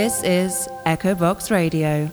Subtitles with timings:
[0.00, 2.10] This is Echo Box Radio.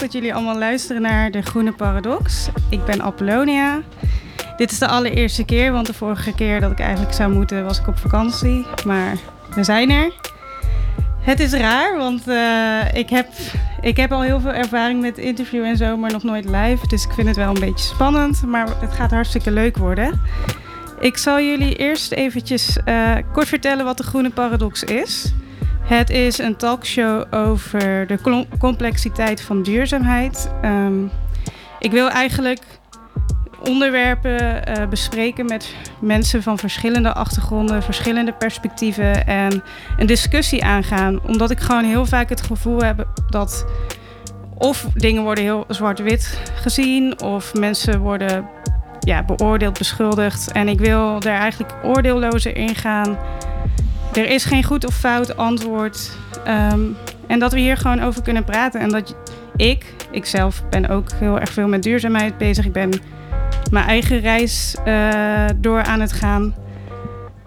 [0.00, 2.48] Dat jullie allemaal luisteren naar de Groene Paradox.
[2.68, 3.80] Ik ben Apollonia.
[4.56, 7.80] Dit is de allereerste keer, want de vorige keer dat ik eigenlijk zou moeten was
[7.80, 8.66] ik op vakantie.
[8.86, 9.16] Maar
[9.54, 10.12] we zijn er.
[11.20, 13.26] Het is raar, want eh, ik, heb,
[13.80, 16.86] ik heb al heel veel ervaring met interview en zo, maar nog nooit live.
[16.86, 20.20] Dus ik vind het wel een beetje spannend, maar het gaat hartstikke leuk worden.
[21.00, 25.32] Ik zal jullie eerst eventjes eh, kort vertellen wat de Groene Paradox is.
[25.90, 30.50] Het is een talkshow over de complexiteit van duurzaamheid.
[30.62, 31.04] Ehm,
[31.78, 32.60] ik wil eigenlijk
[33.64, 39.62] onderwerpen eh, bespreken met mensen van verschillende achtergronden, verschillende perspectieven en
[39.98, 41.20] een discussie aangaan.
[41.26, 43.66] Omdat ik gewoon heel vaak het gevoel heb dat
[44.54, 48.48] of dingen worden heel zwart-wit gezien of mensen worden
[49.00, 50.52] ja, beoordeeld, beschuldigd.
[50.52, 53.18] En ik wil daar eigenlijk oordeellozer in gaan.
[54.14, 56.10] Er is geen goed of fout antwoord.
[56.44, 56.80] Ehm,
[57.26, 58.80] en dat we hier gewoon over kunnen praten.
[58.80, 59.16] En dat
[59.56, 62.64] ik, ik zelf ben ook heel erg veel met duurzaamheid bezig.
[62.64, 62.90] Ik ben
[63.70, 66.54] mijn eigen reis eh, door aan het gaan.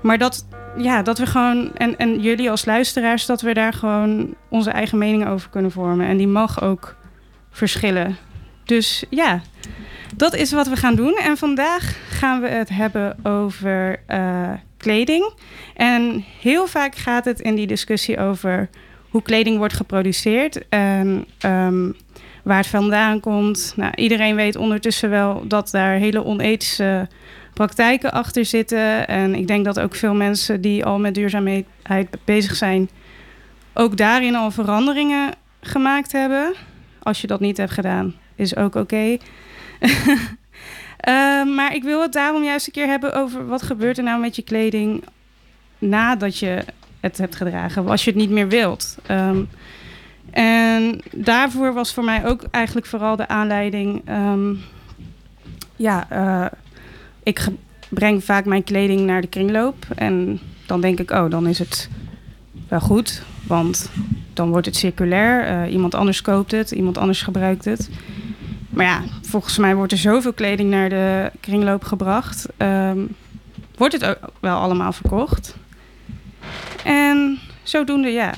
[0.02, 0.46] Maar dat,
[0.78, 4.98] ja, dat we gewoon, en, en jullie als luisteraars, dat we daar gewoon onze eigen
[4.98, 6.08] mening over kunnen vormen.
[6.08, 6.96] En die mag ook
[7.52, 8.18] verschillen.
[8.66, 9.42] Dus ja,
[10.16, 11.18] dat is wat we gaan doen.
[11.24, 14.52] En vandaag gaan we het hebben over eh,
[14.84, 15.34] kleding.
[15.76, 18.70] En heel vaak gaat het in die discussie over
[19.10, 21.92] hoe kleding wordt geproduceerd en ehm,
[22.44, 23.74] waar het vandaan komt.
[23.76, 27.08] Nou, iedereen weet ondertussen wel dat daar hele onethische
[27.54, 29.08] praktijken achter zitten.
[29.08, 31.66] En ik denk dat ook veel mensen die al met duurzaamheid
[32.26, 32.90] bezig zijn,
[33.74, 36.54] ook daarin al veranderingen gemaakt hebben.
[37.02, 39.18] Als je dat niet hebt gedaan, is ook oké.
[41.56, 44.36] maar ik wil het daarom juist een keer hebben over wat gebeurt er nou met
[44.36, 45.04] je kleding
[45.80, 46.66] nadat je
[47.00, 48.98] het hebt gedragen, als je het niet meer wilt.
[49.12, 49.50] Um,
[50.32, 54.10] en daarvoor was voor mij ook eigenlijk vooral de aanleiding.
[54.10, 54.60] Um,
[55.76, 56.46] ja, uh,
[57.24, 57.48] ik
[57.90, 59.76] breng vaak mijn kleding naar de kringloop.
[59.96, 61.90] En dan denk ik, oh, dan is het
[62.68, 63.24] wel goed.
[63.48, 63.92] Want
[64.34, 65.66] dan wordt het circulair.
[65.66, 67.90] Uh, iemand anders koopt het, iemand anders gebruikt het.
[68.74, 72.48] Maar ja, volgens mij wordt er zoveel kleding naar de kringloop gebracht.
[72.58, 73.16] Um,
[73.78, 75.56] wordt het wel allemaal verkocht.
[76.84, 78.34] En zodoende, ja,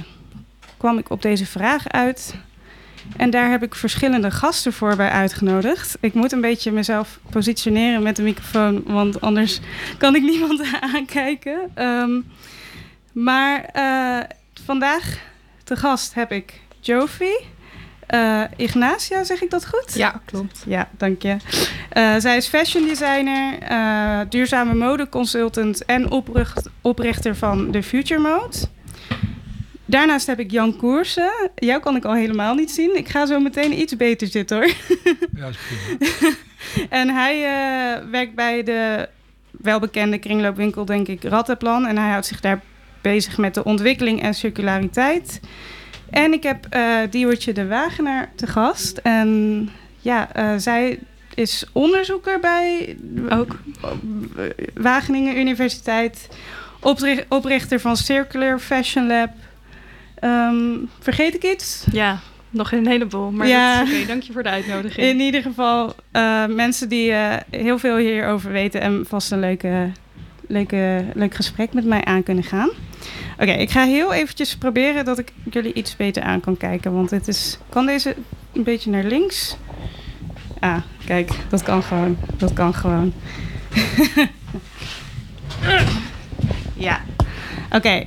[0.77, 2.35] kwam ik op deze vraag uit.
[3.17, 5.97] En daar heb ik verschillende gasten voor bij uitgenodigd.
[5.99, 9.59] Ik moet een beetje mezelf positioneren met de microfoon, want anders
[9.97, 11.71] kan ik niemand aankijken.
[11.75, 12.25] Um,
[13.11, 14.23] maar uh,
[14.65, 15.17] vandaag
[15.63, 17.33] te gast heb ik Jovi.
[18.13, 19.93] Uh, Ignacia, zeg ik dat goed?
[19.95, 20.63] Ja, klopt.
[20.67, 21.35] Ja, dank je.
[21.93, 28.57] Uh, zij is fashion designer, uh, duurzame modeconsultant en opricht, oprichter van The Future Mode.
[29.85, 31.51] Daarnaast heb ik Jan Koersen.
[31.55, 32.97] Jou kan ik al helemaal niet zien.
[32.97, 34.71] Ik ga zo meteen iets beter zitten hoor.
[35.35, 36.35] Ja, is prima.
[36.99, 37.41] en hij
[38.11, 39.09] werkt bij de
[39.51, 41.85] welbekende kringloopwinkel, denk ik, Rattenplan.
[41.85, 42.61] En hij houdt zich daar
[43.01, 45.39] bezig met de ontwikkeling en circulariteit.
[46.15, 48.97] En ik heb uh, Diewertje de Wagenaar te gast.
[48.97, 49.69] En
[49.99, 50.99] ja, uh, zij
[51.33, 52.97] is onderzoeker bij
[53.29, 53.55] ook
[54.73, 56.27] Wageningen Universiteit.
[56.79, 59.29] Opricht, oprichter van Circular Fashion Lab.
[60.21, 61.85] Um, vergeet ik iets?
[61.91, 62.19] Ja,
[62.49, 63.31] nog een heleboel.
[63.31, 64.05] Maar ja, oké.
[64.07, 65.07] Dank je voor de uitnodiging.
[65.07, 67.13] In ieder geval uh, mensen die
[67.49, 68.81] heel veel hierover weten...
[68.81, 69.91] en vast een leuke,
[70.47, 72.69] leuke, leuk gesprek met mij aan kunnen gaan.
[73.39, 76.93] Oké, ik ga heel eventjes proberen dat ik jullie iets beter aan kan kijken.
[76.93, 77.57] Want het is.
[77.69, 78.15] Kan deze
[78.53, 79.57] een beetje naar links?
[80.59, 82.17] Ah, kijk, dat kan gewoon.
[82.37, 83.13] Dat kan gewoon.
[86.87, 87.01] ja,
[87.71, 88.03] oké.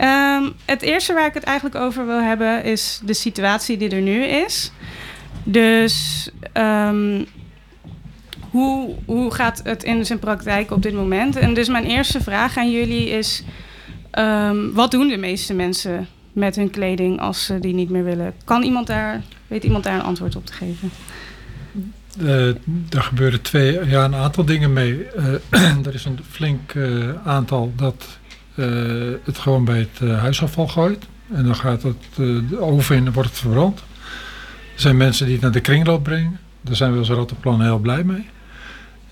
[0.00, 4.02] Um, het eerste waar ik het eigenlijk over wil hebben is de situatie die er
[4.02, 4.72] nu is.
[5.42, 7.26] Dus um,
[8.50, 11.36] hoe, hoe gaat het in zijn praktijk op dit moment?
[11.36, 13.44] En dus mijn eerste vraag aan jullie is:
[14.10, 18.34] ehm, wat doen de meeste mensen met hun kleding als ze die niet meer willen?
[18.44, 20.90] Kan iemand daar, weet iemand daar een antwoord op te geven?
[22.20, 22.48] Uh,
[22.90, 25.06] er gebeuren twee, ja, een aantal dingen mee.
[25.50, 28.18] Uh, er is een flink uh, aantal dat
[29.24, 31.06] het gewoon bij het huisafval gooit.
[31.32, 33.78] En dan gaat het de oven in en wordt het verbrand.
[34.74, 36.38] Er zijn mensen die het naar de kringloop brengen.
[36.60, 38.26] Daar zijn we als Rotterplan heel blij mee.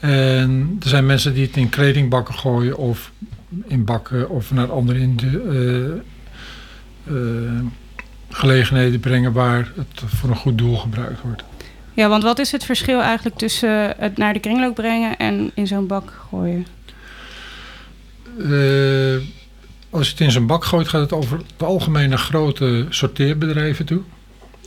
[0.01, 3.13] En er zijn mensen die het in kledingbakken gooien of
[3.67, 6.01] in bakken of naar andere in de,
[8.31, 11.45] gelegenheden brengen waar het voor een goed doel gebruikt wordt.
[11.95, 15.67] Ja, want wat is het verschil eigenlijk tussen het naar de kringloop brengen en in
[15.67, 16.67] zo'n bak gooien?
[18.39, 19.17] Uh,
[19.91, 23.85] als je het in zo'n bak gooit, gaat het over het algemeen naar grote sorteerbedrijven
[23.85, 24.03] toe.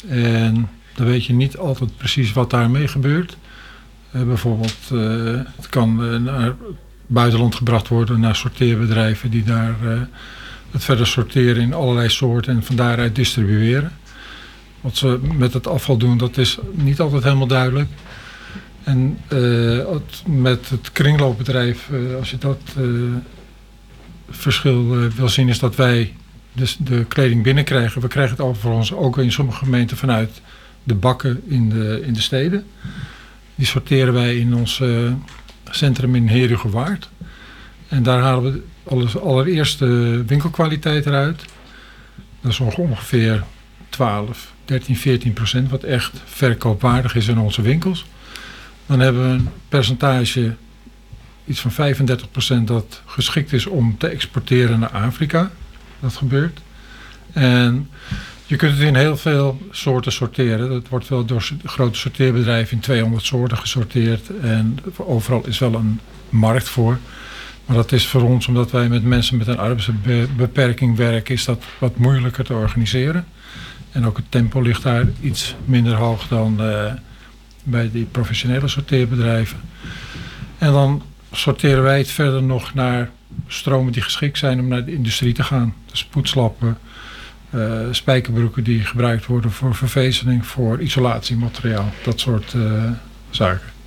[0.08, 3.38] En dan weet je niet altijd precies wat daarmee gebeurt.
[4.16, 6.56] Uh, bijvoorbeeld, uh, het kan naar het
[7.08, 9.76] buitenland gebracht worden naar sorteerbedrijven die daar
[10.72, 13.92] het verder sorteren in allerlei soorten en van daaruit distribueren.
[14.82, 17.90] Wat ze met het afval doen, dat is niet altijd helemaal duidelijk.
[18.84, 19.18] En
[20.26, 21.90] met het kringloopbedrijf,
[22.20, 22.62] als je dat
[24.30, 26.14] verschil wil zien, is dat wij
[26.54, 28.02] dus de kleding binnenkrijgen.
[28.02, 30.42] We krijgen het overigens ook in sommige gemeenten vanuit
[30.84, 32.66] de bakken in de, in de steden.
[33.60, 34.82] Die sorteren wij in ons
[35.70, 37.10] centrum in Herugewaard.
[37.88, 41.46] En daar halen we alles, allereerst de winkelkwaliteit eruit.
[42.42, 43.44] Dat is ongeveer
[43.90, 48.06] 12, 13, 14 procent, wat echt verkoopwaardig is in onze winkels.
[48.86, 50.56] Dan hebben we een percentage,
[51.46, 55.52] iets van 35 procent, dat geschikt is om te exporteren naar Afrika.
[56.00, 56.60] Dat gebeurt.
[57.34, 57.90] En
[58.50, 60.70] je kunt het in heel veel soorten sorteren.
[60.70, 64.30] Dat wordt wel door grote sorteerbedrijven in 200 soorten gesorteerd.
[64.42, 66.00] En overal is wel een
[66.30, 66.98] markt voor.
[67.66, 71.64] Maar dat is voor ons, omdat wij met mensen met een arbeidsbeperking werken, is dat
[71.80, 73.26] wat moeilijker te organiseren.
[73.92, 76.94] En ook het tempo ligt daar iets minder hoog dan uh,
[77.64, 79.60] bij die professionele sorteerbedrijven.
[80.58, 83.10] En dan sorteren wij het verder nog naar
[83.48, 85.74] stromen die geschikt zijn om naar de industrie te gaan.
[85.86, 86.78] Dus poetslappen,
[87.56, 92.92] uh, spijkerbroeken die gebruikt worden voor vervezeling, voor isolatiemateriaal, dat soort uh,
[93.30, 93.79] zaken.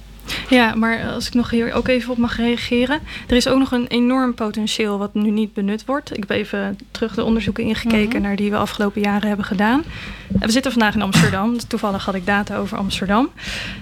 [0.49, 3.01] Ja, maar als ik nog hier ook even op mag reageren.
[3.29, 6.11] Er is ook nog een enorm potentieel wat nu niet benut wordt.
[6.11, 8.23] Ik heb even terug de onderzoeken ingekeken mm -hmm.
[8.23, 9.85] naar die we afgelopen jaren hebben gedaan.
[10.29, 11.57] We zitten vandaag in Amsterdam.
[11.69, 13.31] Toevallig had ik data over Amsterdam.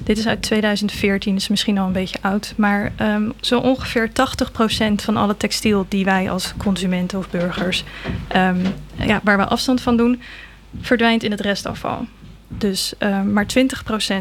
[0.04, 2.54] Dit is uit 2014, dus misschien al een beetje oud.
[2.56, 4.12] Maar um, zo ongeveer 80%
[4.94, 7.84] van alle textiel die wij als consumenten of burgers...
[8.36, 8.62] Um,
[8.96, 10.22] ja, waar we afstand van doen,
[10.80, 12.06] verdwijnt in het restafval.
[12.58, 13.46] Dus uh, maar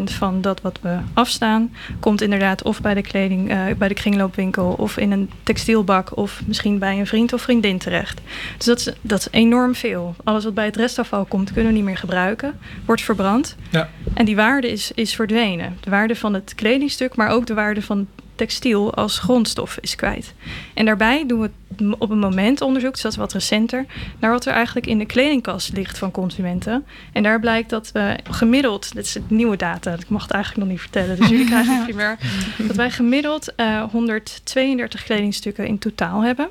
[0.02, 3.94] 20% van dat wat we afstaan, komt inderdaad of bij de kleding, uh, bij de
[3.94, 8.22] kringloopwinkel of in een textielbak of misschien bij een vriend of vriendin terecht.
[8.58, 10.16] Dus dat is, dat is enorm veel.
[10.24, 13.56] Alles wat bij het restafval komt, kunnen we niet meer gebruiken, wordt verbrand.
[13.70, 13.90] Ja.
[14.14, 15.78] En die waarde is, is verdwenen.
[15.80, 18.08] De waarde van het kledingstuk, maar ook de waarde van
[18.40, 20.34] textiel als grondstof is kwijt.
[20.74, 23.86] En daarbij doen we op een moment onderzoek, dus dat is wat recenter,
[24.20, 26.86] naar wat er eigenlijk in de kledingkast ligt van consumenten.
[27.14, 30.64] En daar blijkt dat we gemiddeld, dit is het nieuwe data, ik mag het eigenlijk
[30.64, 32.18] nog niet vertellen, dus jullie krijgen het primeur,
[32.68, 36.50] dat wij gemiddeld uh, 132 kledingstukken in totaal hebben.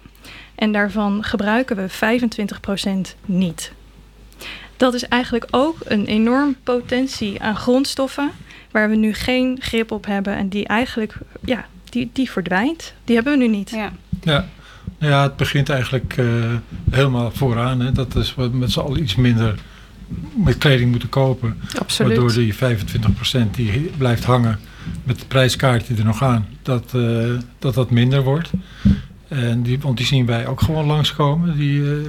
[0.54, 2.16] En daarvan gebruiken we
[3.14, 3.72] 25% niet.
[4.76, 8.30] Dat is eigenlijk ook een enorm potentie aan grondstoffen
[8.70, 11.14] waar we nu geen grip op hebben en die eigenlijk
[11.44, 12.92] ja, die, die verdwijnt.
[13.04, 13.70] Die hebben we nu niet.
[13.70, 13.92] Ja,
[14.22, 14.48] ja.
[14.98, 16.44] ja het begint eigenlijk uh,
[16.90, 17.80] helemaal vooraan.
[17.80, 17.92] Hè.
[17.92, 19.58] Dat is we met z'n allen iets minder
[20.44, 21.60] met kleding moeten kopen.
[21.78, 22.16] Absoluut.
[22.16, 24.58] Waardoor die 25% die blijft hangen
[25.04, 28.50] met het prijskaartje er nog aan, dat, uh, dat dat minder wordt.
[29.28, 31.56] En die, want die zien wij ook gewoon langskomen.
[31.56, 32.08] Die, uh,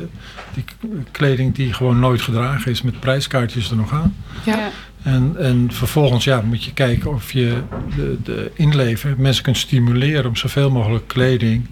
[0.54, 0.64] die
[1.12, 4.16] kleding die gewoon nooit gedragen is met prijskaartjes er nog aan.
[4.46, 4.70] Ja.
[5.04, 7.62] En, en vervolgens ja, moet je kijken of je
[7.96, 11.66] de, de inleven mensen kunt stimuleren om zoveel mogelijk kleding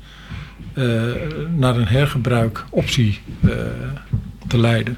[0.74, 1.04] uh,
[1.56, 3.52] naar een hergebruikoptie uh,
[4.48, 4.98] te leiden.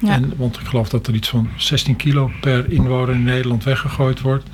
[0.00, 0.12] Ja.
[0.12, 4.20] En, want ik geloof dat er iets van 16 kilo per inwoner in Nederland weggegooid
[4.20, 4.48] wordt.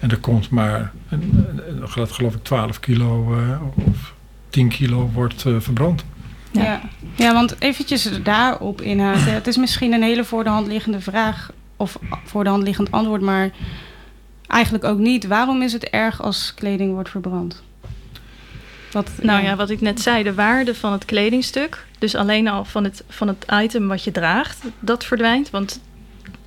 [0.00, 4.14] En er komt maar, en, en, geloof ik, 12 kilo uh, of
[4.56, 6.04] 10 kilo wordt verbrand.
[6.50, 6.62] Ja.
[6.62, 6.80] Ja.
[7.14, 9.32] ja, want eventjes daarop inhaken.
[9.32, 12.90] Het is misschien een hele voor de hand liggende vraag of voor de hand liggend
[12.90, 13.50] antwoord, maar
[14.46, 15.26] eigenlijk ook niet.
[15.26, 17.62] Waarom is het erg als kleding wordt verbrand?
[18.92, 19.48] Wat, nou ja.
[19.48, 23.04] ja, wat ik net zei, de waarde van het kledingstuk, dus alleen al van het,
[23.08, 25.50] van het item wat je draagt, dat verdwijnt.
[25.50, 25.80] Want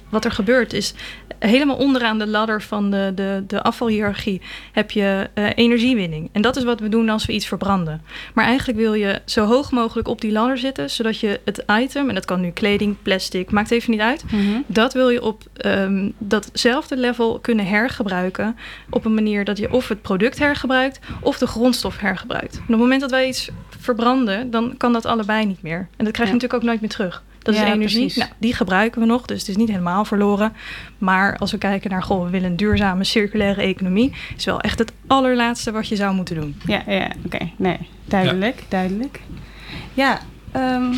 [0.10, 0.94] wat er gebeurt is
[1.39, 6.30] helemaal onderaan de ladder van de, de, de afvalhierarchie heb je uh, energiewinning.
[6.32, 8.01] En dat is wat we doen als we iets verbranden.
[8.34, 12.10] Maar eigenlijk wil je zo hoog mogelijk op die ladder zitten, zodat je het item,
[12.10, 14.60] en dat kan nu kleding, plastic, maakt even niet uit, Mhm.
[14.68, 18.56] dat wil je op um, datzelfde level kunnen hergebruiken.
[18.89, 22.56] Op een manier dat je of het product hergebruikt of de grondstof hergebruikt.
[22.56, 23.50] En op het moment dat wij iets
[23.80, 25.88] verbranden, dan kan dat allebei niet meer.
[25.98, 26.32] En dat krijg je Ja.
[26.34, 27.24] natuurlijk ook nooit meer terug.
[27.39, 28.12] Dat is Ja, energie.
[28.15, 30.53] Nou, die gebruiken we nog, dus het is niet helemaal verloren.
[30.98, 34.79] Maar als we kijken naar, goh, we willen een duurzame circulaire economie, is wel echt
[34.79, 36.55] het allerlaatste wat je zou moeten doen.
[36.65, 37.50] Ja, ja oké.
[37.58, 39.19] Nee, duidelijk, duidelijk.
[39.93, 40.19] Ja,
[40.51, 40.93] ehm,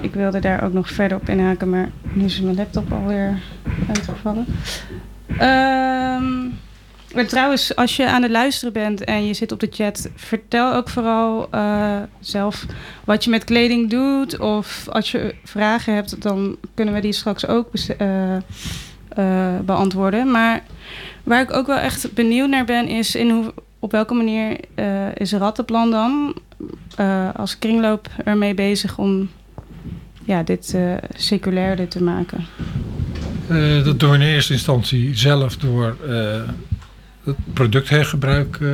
[0.00, 3.38] ik wilde daar ook nog verder op inhaken, maar nu is mijn laptop alweer
[3.88, 4.46] uitgevallen.
[5.38, 6.46] Ehm,
[7.14, 10.74] maar trouwens, als je aan het luisteren bent en je zit op de chat, vertel
[10.74, 12.66] ook vooral eh, zelf
[13.04, 14.38] wat je met kleding doet.
[14.38, 20.30] Of als je vragen hebt, dan kunnen we die straks ook eh, eh, beantwoorden.
[20.30, 20.62] Maar
[21.22, 24.56] waar ik ook wel echt benieuwd naar ben, is in hoe, op welke manier
[25.14, 26.34] is Rattenplan dan
[27.36, 29.30] als kringloop ermee bezig om
[30.24, 30.76] ja, dit
[31.16, 32.46] circulairder te maken?
[33.84, 35.96] Dat we in eerste instantie zelf door
[37.28, 38.68] het producthergebruik eh,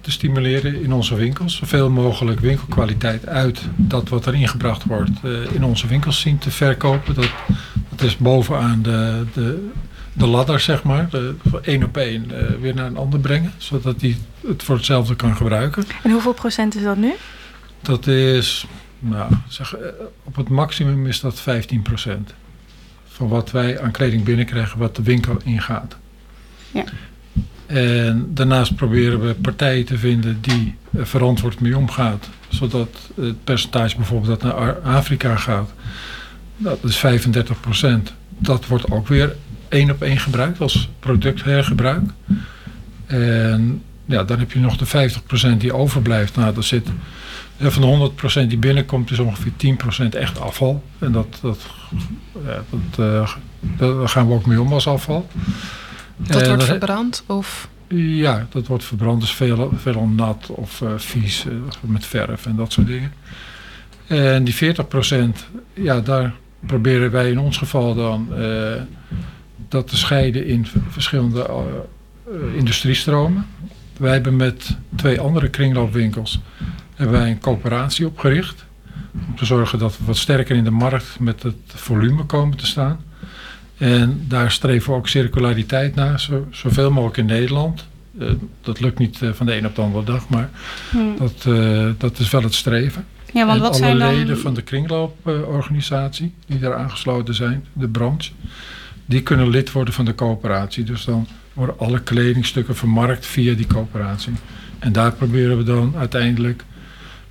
[0.00, 1.56] te stimuleren in onze winkels.
[1.56, 6.50] Zoveel mogelijk winkelkwaliteit uit dat wat er ingebracht wordt eh, in onze winkels zien te
[6.50, 7.14] verkopen.
[7.14, 7.30] Dat,
[7.88, 9.68] dat is bovenaan de, de,
[10.12, 11.08] de ladder, zeg maar.
[11.10, 13.52] De, van één op één eh, weer naar een ander brengen.
[13.56, 14.16] Zodat die
[14.46, 15.84] het voor hetzelfde kan gebruiken.
[16.02, 17.12] En hoeveel procent is dat nu?
[17.82, 18.66] Dat is,
[18.98, 19.76] nou, zeg,
[20.24, 21.44] op het maximum is dat 15%
[23.06, 25.96] van wat wij aan kleding binnenkrijgen, wat de winkel ingaat.
[26.70, 26.84] Ja.
[27.72, 32.88] En daarnaast proberen we partijen te vinden die er verantwoord mee omgaat, zodat
[33.20, 35.72] het percentage bijvoorbeeld dat naar Ar- Afrika gaat,
[36.56, 38.12] dat is 35%.
[38.38, 39.36] Dat wordt ook weer
[39.68, 42.10] één op één gebruikt als producthergebruik.
[43.06, 45.10] En ja, dan heb je nog de
[45.54, 46.36] 50% die overblijft.
[46.36, 46.88] Nou, dat zit
[47.58, 48.10] van de
[48.44, 49.52] 100% die binnenkomt is ongeveer
[50.04, 50.82] 10% echt afval.
[50.98, 51.58] En dat, dat,
[52.70, 53.34] dat, eh,
[53.76, 55.28] daar gaan we ook mee om als afval.
[56.26, 57.68] Dat En wordt verbrand of...
[57.94, 59.20] Ja, dat wordt verbrand.
[59.20, 63.12] Dus veel, veel nat of eh, vies eh, met verf en dat soort dingen.
[64.06, 64.58] En die 40%,
[65.74, 66.34] ja, daar
[66.66, 68.82] proberen wij in ons geval dan eh,
[69.68, 71.56] dat te scheiden in verschillende eh,
[72.26, 73.46] eh, industriestromen.
[73.96, 76.40] Wij hebben met twee andere kringloopwinkels
[76.94, 78.64] hebben wij een coöperatie opgericht.
[79.28, 82.66] Om te zorgen dat we wat sterker in de markt met het volume komen te
[82.66, 83.00] staan.
[83.78, 87.86] En daar streven we ook circulariteit naar, zo, zoveel mogelijk in Nederland.
[88.18, 88.28] Eh,
[88.60, 90.50] dat lukt niet eh, van de een op de andere dag, maar
[90.90, 90.98] Hm.
[91.18, 93.04] dat, eh, dat is wel het streven.
[93.32, 94.14] Ja, want en wat alle zijn dan...
[94.14, 98.30] leden van de kringlooporganisatie die daar aangesloten zijn, de branche,
[99.04, 100.84] die kunnen lid worden van de coöperatie.
[100.84, 104.32] Dus dan worden alle kledingstukken vermarkt via die coöperatie.
[104.78, 106.64] En daar proberen we dan uiteindelijk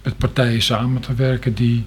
[0.03, 1.86] met partijen samen te werken die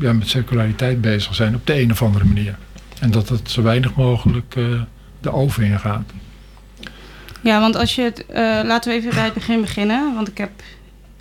[0.00, 2.56] ja, met circulariteit bezig zijn op de een of andere manier.
[3.02, 4.80] En dat het zo weinig mogelijk eh,
[5.20, 6.10] de oven ingaat.
[7.40, 8.26] Ja, want als je het...
[8.26, 10.14] eh, laten we even bij het begin beginnen.
[10.14, 10.50] Want ik heb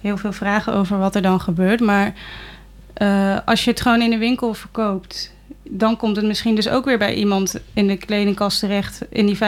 [0.02, 1.80] heel veel vragen over wat er dan gebeurt.
[1.80, 2.14] Maar
[2.94, 5.34] eh, als je het gewoon in de winkel verkoopt...
[5.64, 9.02] dan komt het misschien dus ook weer bij iemand in de kledingkast terecht...
[9.10, 9.40] in die 25%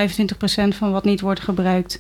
[0.78, 2.00] van wat niet wordt gebruikt.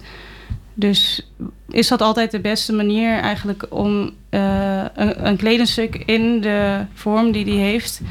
[0.74, 1.32] Dus
[1.70, 7.46] is dat altijd de beste manier eigenlijk om een, een kledingstuk in de vorm die
[7.46, 8.02] die heeft...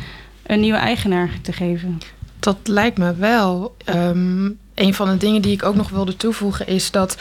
[0.52, 1.98] een nieuwe eigenaar te geven?
[2.38, 3.76] Dat lijkt me wel.
[3.84, 7.16] Ehm, een van de dingen die ik ook nog wilde toevoegen is dat,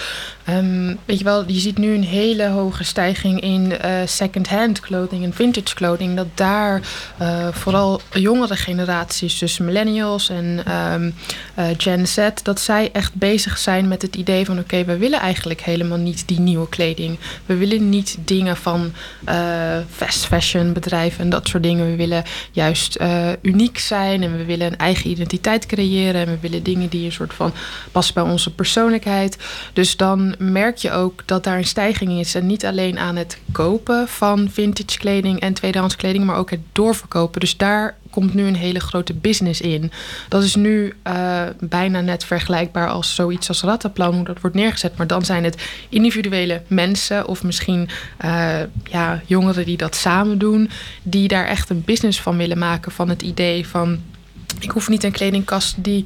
[0.45, 5.23] ehm, weet je wel, je ziet nu een hele hoge stijging in eh second-hand clothing
[5.23, 6.15] en vintage clothing.
[6.15, 6.81] Dat daar
[7.17, 11.11] eh, vooral jongere generaties, dus millennials en ehm,
[11.55, 15.19] eh, Gen Z, dat zij echt bezig zijn met het idee van oké, we willen
[15.19, 17.17] eigenlijk helemaal niet die nieuwe kleding.
[17.45, 18.93] We willen niet dingen van
[19.89, 21.89] fast fashion bedrijven en dat soort dingen.
[21.89, 22.97] We willen juist
[23.41, 27.11] uniek zijn en we willen een eigen identiteit creëren en we willen dingen die een
[27.11, 27.40] soort van
[27.91, 29.37] passen bij onze persoonlijkheid.
[29.73, 33.37] Dus dan merk je ook dat daar een stijging is en niet alleen aan het
[33.51, 37.39] kopen van vintage kleding en tweedehands kleding, maar ook het doorverkopen.
[37.39, 39.91] Dus daar komt nu een hele grote business in.
[40.27, 44.97] Dat is nu eh, bijna net vergelijkbaar als zoiets als Rattenplan, hoe dat wordt neergezet.
[44.97, 50.69] Maar dan zijn het individuele mensen of misschien eh, ja, jongeren die dat samen doen,
[51.03, 53.99] die daar echt een business van willen maken van het idee van
[54.59, 56.05] ik hoef niet een kledingkast die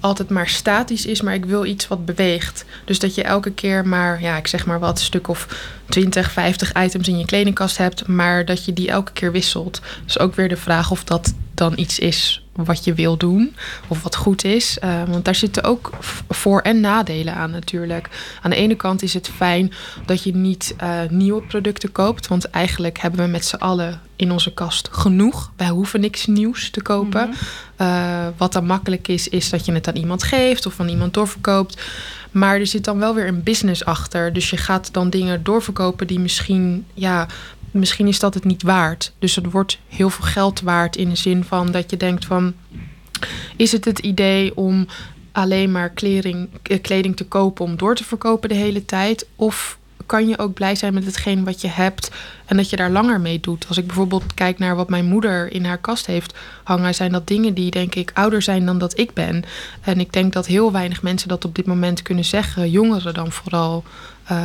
[0.00, 2.64] altijd maar statisch is, maar ik wil iets wat beweegt.
[2.84, 5.46] Dus dat je elke keer maar, ja, ik zeg maar wat, een stuk of
[5.88, 9.80] 20, 50 items in je kledingkast hebt, maar dat je die elke keer wisselt.
[10.04, 13.56] Dus ook weer de vraag of dat dan iets is wat je wil doen
[13.88, 14.78] of wat goed is.
[14.84, 15.90] Uh, want daar zitten ook
[16.28, 18.08] voor- en nadelen aan natuurlijk.
[18.42, 19.72] Aan de ene kant is het fijn
[20.06, 22.28] dat je niet uh, nieuwe producten koopt.
[22.28, 25.52] Want eigenlijk hebben we met z'n allen in onze kast genoeg.
[25.56, 27.26] Wij hoeven niks nieuws te kopen.
[27.26, 27.34] Mm
[27.76, 27.86] -hmm.
[27.86, 31.14] uh, wat dan makkelijk is, is dat je het aan iemand geeft of aan iemand
[31.14, 31.82] doorverkoopt.
[32.30, 34.32] Maar er zit dan wel weer een business achter.
[34.32, 37.26] Dus je gaat dan dingen doorverkopen die misschien, ja,
[37.72, 39.12] misschien is dat het niet waard.
[39.18, 42.54] Dus het wordt heel veel geld waard in de zin van dat je denkt van,
[43.56, 44.86] is het het idee om
[45.32, 46.48] alleen maar kleding,
[46.80, 49.26] kleding te kopen om door te verkopen de hele tijd?
[49.36, 52.10] Of kan je ook blij zijn met hetgeen wat je hebt
[52.44, 53.64] en dat je daar langer mee doet.
[53.68, 57.26] Als ik bijvoorbeeld kijk naar wat mijn moeder in haar kast heeft hangen, zijn dat
[57.26, 59.44] dingen die denk ik ouder zijn dan dat ik ben.
[59.80, 63.32] En ik denk dat heel weinig mensen dat op dit moment kunnen zeggen, jongeren dan
[63.32, 63.84] vooral.
[64.32, 64.38] Uh,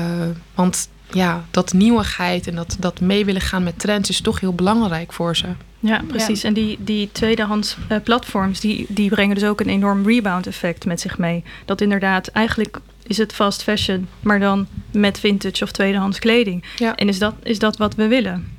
[0.56, 4.54] want ja, dat nieuwigheid en dat, dat mee willen gaan met trends is toch heel
[4.54, 5.48] belangrijk voor ze.
[5.80, 6.42] Ja, precies.
[6.42, 6.48] Ja.
[6.48, 10.86] En die, die tweedehands uh, platforms, die, die brengen dus ook een enorm rebound effect
[10.86, 11.44] met zich mee.
[11.66, 16.64] Dat inderdaad, eigenlijk is het fast fashion, maar dan met vintage of tweedehands kleding.
[16.78, 16.96] Ja.
[16.96, 18.56] En is dat, is dat wat we willen?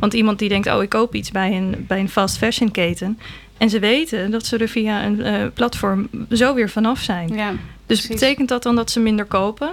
[0.00, 3.18] Want iemand die denkt, oh, ik koop iets bij een, bij een fast fashion keten.
[3.56, 7.28] En ze weten dat ze er via een uh, platform zo weer vanaf zijn.
[7.34, 8.08] Ja, dus precies.
[8.08, 9.70] betekent dat dan dat ze minder kopen?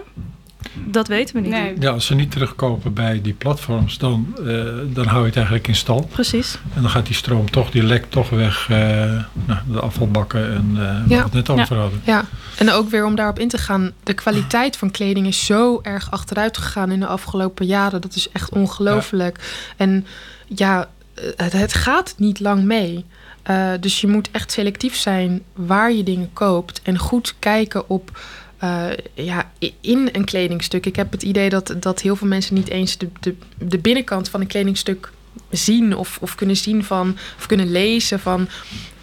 [0.86, 1.50] Dat weten we niet.
[1.52, 1.76] Nee.
[1.80, 5.68] Ja, als ze niet terugkopen bij die platforms, dan, uh, dan hou je het eigenlijk
[5.68, 6.10] in stand.
[6.10, 6.58] Precies.
[6.76, 10.70] En dan gaat die stroom toch, die lekt toch weg uh, nou, de afvalbakken en
[10.72, 11.18] uh, waar Ja.
[11.18, 11.82] we het net over Ja.
[11.82, 12.02] hadden.
[12.04, 12.26] Ja,
[12.58, 13.92] en ook weer om daarop in te gaan.
[14.04, 18.02] De kwaliteit van kleding is zo erg achteruit gegaan in de afgelopen jaren.
[18.02, 19.40] Dat is echt ongelooflijk.
[19.78, 20.06] En
[20.48, 20.88] ja,
[21.36, 23.06] het, het gaat niet lang mee.
[23.50, 26.82] Uh, dus je moet echt selectief zijn waar je dingen koopt.
[26.84, 28.20] En goed kijken op.
[28.64, 30.86] Uh, ja, in een kledingstuk.
[30.86, 34.30] Ik heb het idee dat, dat heel veel mensen niet eens de, de, de binnenkant
[34.30, 35.12] van een kledingstuk
[35.50, 38.48] zien of, of kunnen zien van of kunnen lezen van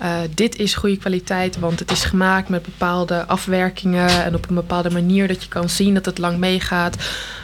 [0.03, 4.55] uh, dit is goede kwaliteit, want het is gemaakt met bepaalde afwerkingen en op een
[4.55, 6.97] bepaalde manier dat je kan zien dat het lang meegaat.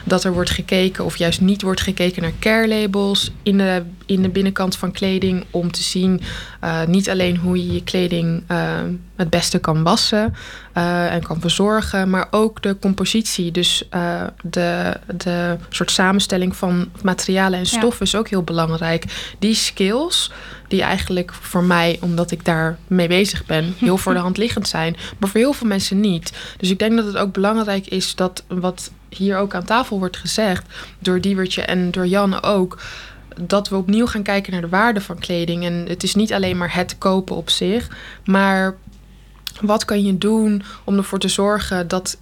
[0.05, 4.23] Dat er wordt gekeken of juist niet wordt gekeken naar care labels in de, in
[4.23, 6.21] de binnenkant van kleding om te zien
[6.65, 8.79] uh, niet alleen hoe je je kleding uh,
[9.17, 10.35] het beste kan wassen
[11.11, 13.51] en kan verzorgen, maar ook de compositie.
[13.51, 13.89] Dus
[14.43, 18.13] de, de soort samenstelling van materialen en stoffen ja.
[18.13, 18.90] is ook heel belangrijk.
[19.39, 20.31] Die skills,
[20.69, 24.69] die eigenlijk voor mij, omdat ik daar mee bezig ben, heel voor de hand liggend
[24.69, 26.33] zijn, maar voor heel veel mensen niet.
[26.57, 30.17] Dus ik denk dat het ook belangrijk is dat wat hier ook aan tafel wordt
[30.17, 30.67] gezegd,
[30.99, 32.79] door Diewertje en door Jan ook
[33.41, 35.65] dat we opnieuw gaan kijken naar de waarde van kleding.
[35.65, 37.89] En het is niet alleen maar het kopen op zich,
[38.25, 38.77] maar
[39.61, 42.19] wat kan je doen om ervoor te zorgen dat,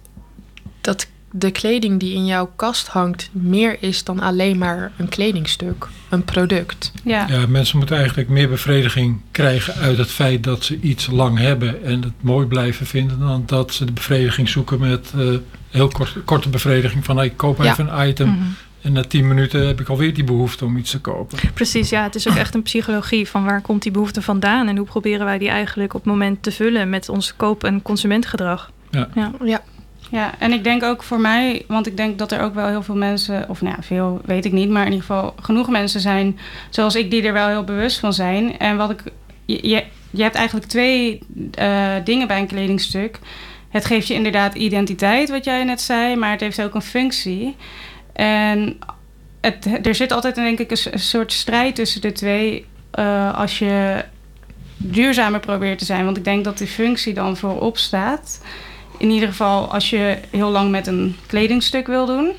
[0.81, 5.87] dat de kleding die in jouw kast hangt meer is dan alleen maar een kledingstuk,
[6.09, 6.91] een product.
[7.03, 7.27] Ja.
[7.29, 11.83] Ja, mensen moeten eigenlijk meer bevrediging krijgen uit het feit dat ze iets lang hebben
[11.83, 15.37] en het mooi blijven vinden, dan dat ze de bevrediging zoeken met uh,
[15.69, 17.71] heel kort, korte bevrediging van ik koop Ja.
[17.71, 18.29] even een item.
[18.29, 18.43] Mhm.
[18.81, 21.37] En na tien minuten heb ik alweer die behoefte om iets te kopen.
[21.53, 22.03] Precies, ja.
[22.03, 25.25] Het is ook echt een psychologie van waar komt die behoefte vandaan en hoe proberen
[25.25, 28.71] wij die eigenlijk op het moment te vullen met ons koop- en consumentengedrag.
[28.89, 29.09] Ja.
[29.15, 29.31] Ja.
[29.43, 29.61] Ja,
[30.09, 32.83] Ja, en ik denk ook voor mij, want ik denk dat er ook wel heel
[32.83, 35.99] veel mensen, of nou ja, veel weet ik niet, maar in ieder geval genoeg mensen
[35.99, 38.57] zijn zoals ik die er wel heel bewust van zijn.
[38.59, 39.03] En wat ik,
[39.45, 41.19] je, je, hebt eigenlijk twee
[41.59, 43.19] uh, dingen bij een kledingstuk.
[43.69, 47.55] Het geeft je inderdaad identiteit, wat jij net zei, maar het heeft ook een functie.
[48.13, 48.79] En
[49.41, 52.65] het, er zit altijd denk ik een, soort strijd tussen de twee
[52.99, 54.05] uh, als je
[54.77, 56.05] duurzamer probeert te zijn.
[56.05, 58.41] Want ik denk dat die functie dan voorop staat.
[58.99, 62.31] In ieder geval als je heel lang met een kledingstuk wil doen.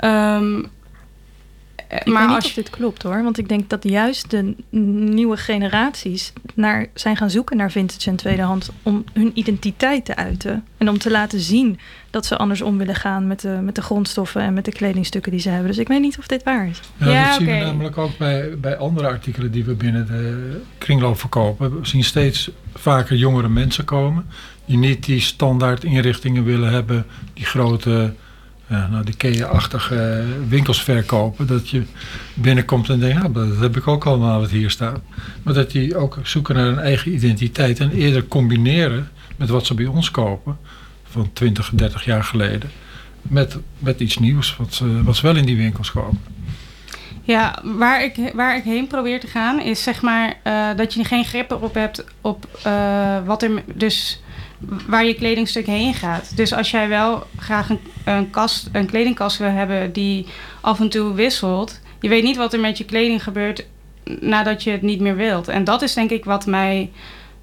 [0.00, 0.72] Um,
[1.88, 3.22] ik maar weet niet of dit klopt hoor.
[3.22, 4.54] Want ik denk dat juist de
[5.14, 10.64] nieuwe generaties naar, zijn gaan zoeken naar vintage en tweedehand om hun identiteit te uiten.
[10.78, 11.78] En om te laten zien
[12.10, 15.32] dat ze anders om willen gaan met de, met de grondstoffen en met de kledingstukken
[15.32, 15.68] die ze hebben.
[15.68, 16.80] Dus ik weet niet of dit waar is.
[16.96, 17.46] Ja, ja dat okay.
[17.46, 21.80] zien we namelijk ook bij, bij andere artikelen die we binnen de kringloop verkopen.
[21.80, 24.26] We zien steeds vaker jongere mensen komen
[24.66, 28.14] die niet die standaard inrichtingen willen hebben, die grote
[28.66, 31.46] ja, nou, die Ikea-achtige winkels verkopen.
[31.46, 31.82] Dat je
[32.34, 35.00] binnenkomt en denkt, nou, dat heb ik ook allemaal wat hier staat.
[35.42, 39.74] Maar dat die ook zoeken naar een eigen identiteit en eerder combineren met wat ze
[39.74, 40.58] bij ons kopen
[41.04, 42.70] van 20, 30 jaar geleden.
[43.22, 46.20] Met, met iets nieuws wat ze, wat ze wel in die winkels kopen.
[47.22, 51.04] Ja, waar ik, waar ik heen probeer te gaan is zeg maar uh, dat je
[51.04, 54.22] geen grip erop hebt op uh, wat er dus
[54.86, 56.36] waar je kledingstuk heen gaat.
[56.36, 60.26] Dus als jij wel graag een, een, kast, een kledingkast wil hebben die
[60.60, 63.66] af en toe wisselt, je weet niet wat er met je kleding gebeurt
[64.20, 65.48] nadat je het niet meer wilt.
[65.48, 66.90] En dat is denk ik wat mij,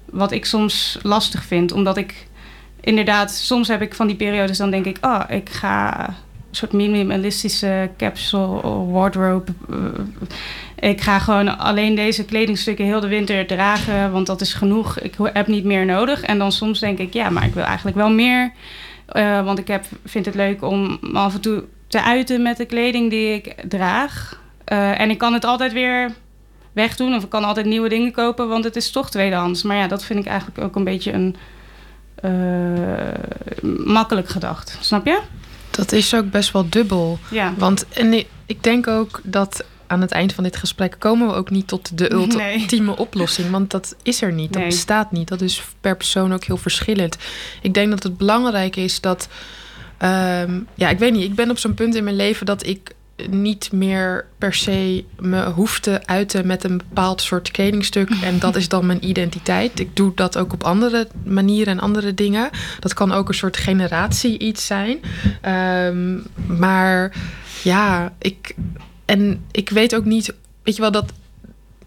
[0.04, 1.72] wat ik soms lastig vind.
[1.72, 2.26] Omdat ik
[2.80, 6.14] inderdaad, soms heb ik van die periodes, dan denk ik, oh, ik ga een
[6.50, 9.52] soort minimalistische capsule wardrobe.
[9.70, 9.76] eh,
[10.88, 14.98] ik ga gewoon alleen deze kledingstukken heel de winter dragen, want dat is genoeg.
[14.98, 16.22] Ik heb niet meer nodig.
[16.22, 18.52] En dan soms denk ik, ja, maar ik wil eigenlijk wel meer.
[19.06, 22.64] Eh, want ik heb, vind het leuk om af en toe te uiten met de
[22.64, 24.40] kleding die ik draag.
[24.64, 26.14] Eh, en ik kan het altijd weer
[26.72, 29.62] wegdoen of ik kan altijd nieuwe dingen kopen, want het is toch tweedehands.
[29.62, 31.36] Maar ja, dat vind ik eigenlijk ook een beetje een
[32.14, 32.32] eh,
[33.84, 34.78] makkelijk gedacht.
[34.80, 35.20] Snap je?
[35.70, 37.18] Dat is ook best wel dubbel.
[37.30, 37.54] Ja.
[37.56, 41.50] Want en ik denk ook dat aan het eind van dit gesprek komen we ook
[41.50, 43.50] niet tot de ultieme oplossing.
[43.50, 44.52] Want dat is er niet.
[44.52, 44.70] Dat Nee.
[44.70, 45.28] bestaat niet.
[45.28, 47.16] Dat is per persoon ook heel verschillend.
[47.62, 49.28] Ik denk dat het belangrijk is dat.
[49.98, 51.22] ehm, ja, ik weet niet.
[51.24, 52.94] Ik ben op zo'n punt in mijn leven dat ik
[53.30, 58.10] niet meer per se me hoef te uiten met een bepaald soort kledingstuk.
[58.22, 59.80] En dat is dan mijn identiteit.
[59.80, 62.50] Ik doe dat ook op andere manieren en andere dingen.
[62.80, 65.00] Dat kan ook een soort generatie iets zijn.
[65.40, 66.18] Ehm,
[66.58, 67.12] maar
[67.62, 68.54] ja, ik.
[69.04, 70.34] En ik weet ook niet.
[70.62, 71.12] Weet je wel, dat,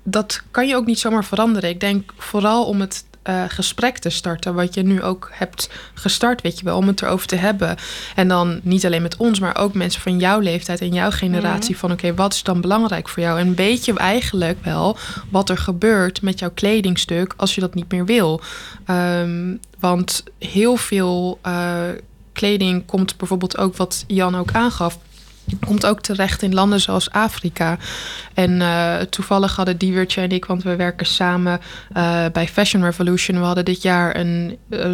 [0.03, 1.69] dat kan je ook niet zomaar veranderen.
[1.69, 6.41] Ik denk vooral om het eh, gesprek te starten, wat je nu ook hebt gestart,
[6.41, 7.77] weet je wel, om het erover te hebben.
[8.15, 11.77] En dan niet alleen met ons, maar ook mensen van jouw leeftijd en jouw generatie.
[11.77, 13.39] Van oké, wat is dan belangrijk voor jou?
[13.39, 14.97] En weet je eigenlijk wel
[15.29, 18.41] wat er gebeurt met jouw kledingstuk als je dat niet meer wil?
[18.85, 21.81] Ehm, want heel veel eh,
[22.33, 24.97] kleding komt bijvoorbeeld ook, wat Jan ook aangaf,
[25.65, 27.77] komt ook terecht in landen zoals Afrika.
[28.33, 31.59] En eh, toevallig hadden Diewertje en ik, want we werken samen
[31.93, 33.39] eh, bij Fashion Revolution.
[33.39, 34.91] We hadden dit jaar een eh,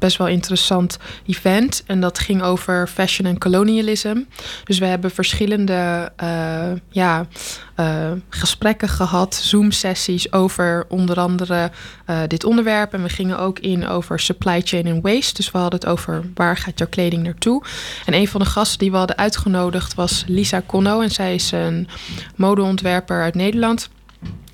[0.00, 1.82] best wel interessant event.
[1.86, 4.16] En dat ging over fashion en colonialism.
[4.64, 7.26] Dus we hebben verschillende eh, ja,
[7.74, 11.70] eh, gesprekken gehad, Zoom-sessies over onder andere
[12.06, 12.92] eh, dit onderwerp.
[12.92, 15.34] En we gingen ook in over supply chain en waste.
[15.34, 17.62] Dus we hadden het over waar gaat jouw kleding naartoe.
[18.06, 21.00] En een van de gasten die we hadden uitgenodigd was Lisa Conno.
[21.00, 21.88] En zij is een
[22.36, 23.88] modeontwerper uit Nederland.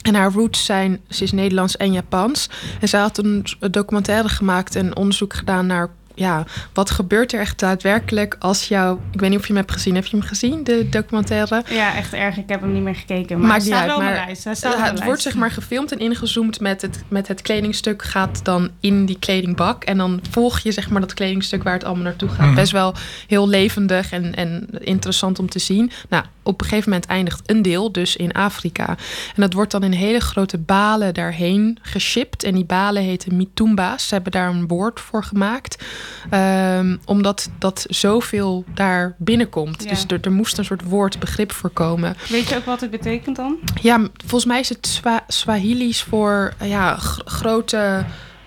[0.07, 2.49] En haar roots zijn, ze is Nederlands en Japans.
[2.81, 7.59] En zij had een documentaire gemaakt en onderzoek gedaan naar ja, wat gebeurt er echt
[7.59, 8.99] daadwerkelijk als jou...
[9.13, 9.95] Ik weet niet of je hem hebt gezien.
[9.95, 11.63] Heb je hem gezien, de documentaire?
[11.69, 12.37] Ja, echt erg.
[12.37, 13.39] Ik heb hem niet meer gekeken.
[13.39, 14.45] Maar Maakt hij niet staat uit, wel op maar mijn lijst.
[14.45, 18.03] Hij staat op het wordt zeg maar gefilmd en ingezoomd met het, met het kledingstuk
[18.03, 19.85] gaat dan in die kledingbak.
[19.85, 22.47] En dan volg je zeg maar dat kledingstuk waar het allemaal naartoe gaat.
[22.47, 22.55] Mhm.
[22.55, 22.95] Best wel
[23.27, 25.91] heel levendig en, en interessant om te zien.
[26.09, 28.89] Nou, op een gegeven moment eindigt een deel dus in Afrika.
[28.89, 32.43] En dat wordt dan in hele grote balen daarheen geshipped.
[32.43, 34.09] En die balen heten mitumba's.
[34.09, 35.85] Ze hebben daar een woord voor gemaakt.
[36.31, 39.83] Ehm, omdat dat zoveel daar binnenkomt.
[39.83, 39.89] Ja.
[39.89, 42.17] Dus er, er moest een soort woordbegrip voor komen.
[42.29, 43.59] Weet je ook wat het betekent dan?
[43.83, 48.05] Ja, volgens mij is het Swa Swahili's voor ja, gr- grote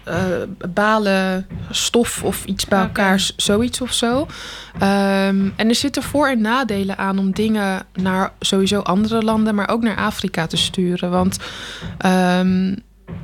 [0.10, 4.28] eh, balen stof of iets bij elkaar, zoiets of zo.
[4.80, 9.70] Ehm, en er zitten voor- en nadelen aan om dingen naar sowieso andere landen, maar
[9.70, 11.10] ook naar Afrika te sturen.
[11.10, 11.38] Want
[11.98, 12.76] ehm,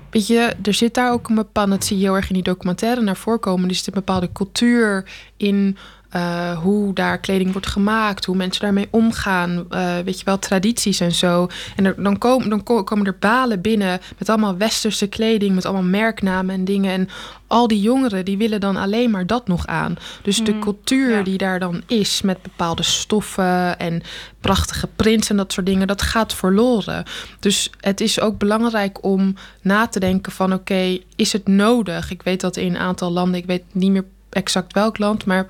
[0.09, 2.43] weet je, er zit daar ook een bepaalde, dat zie je heel erg in die
[2.43, 5.05] documentaire naar voorkomen, er zit een bepaalde cultuur
[5.37, 5.77] in
[6.15, 10.99] eh, hoe daar kleding wordt gemaakt, hoe mensen daarmee omgaan, eh, weet je wel, tradities
[10.99, 11.47] en zo.
[11.75, 15.65] En er, dan, komen, dan ko- komen er balen binnen met allemaal westerse kleding, met
[15.65, 16.91] allemaal merknamen en dingen.
[16.91, 17.09] En
[17.47, 19.95] al die jongeren die willen dan alleen maar dat nog aan.
[20.21, 21.23] Dus de Mhm, cultuur ja.
[21.23, 24.01] die daar dan is met bepaalde stoffen en
[24.39, 27.03] prachtige prints en dat soort dingen, dat gaat verloren.
[27.39, 32.11] Dus het is ook belangrijk om na te denken van oké, is het nodig?
[32.11, 35.49] Ik weet dat in een aantal landen, ik weet niet meer exact welk land, maar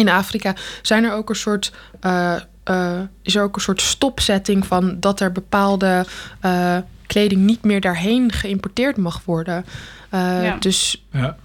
[0.00, 1.72] in Afrika zijn er ook een soort.
[2.00, 6.06] eh, eh, is er ook een soort stopzetting van dat er bepaalde
[6.40, 9.64] eh, kleding niet meer daarheen geïmporteerd mag worden.
[10.10, 10.56] Eh, Ja.
[10.58, 11.36] Dus Ja,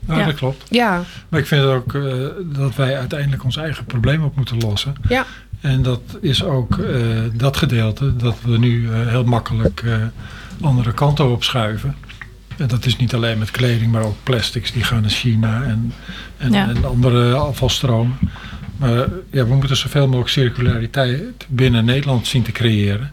[0.00, 0.26] nou, Ja.
[0.26, 0.64] dat klopt.
[0.70, 2.02] ja, Maar ik vind ook eh,
[2.42, 4.94] dat wij uiteindelijk ons eigen probleem op moeten lossen.
[5.08, 5.26] Ja.
[5.60, 6.98] En dat is ook eh,
[7.32, 9.96] dat gedeelte dat we nu heel makkelijk eh,
[10.60, 11.96] andere kanten op schuiven.
[12.58, 15.92] En dat is niet alleen met kleding, maar ook plastics die gaan naar China en,
[16.36, 16.68] en, Ja.
[16.68, 18.16] en andere afvalstromen.
[18.76, 23.12] Maar ja, we moeten zoveel mogelijk circulariteit binnen Nederland zien te creëren.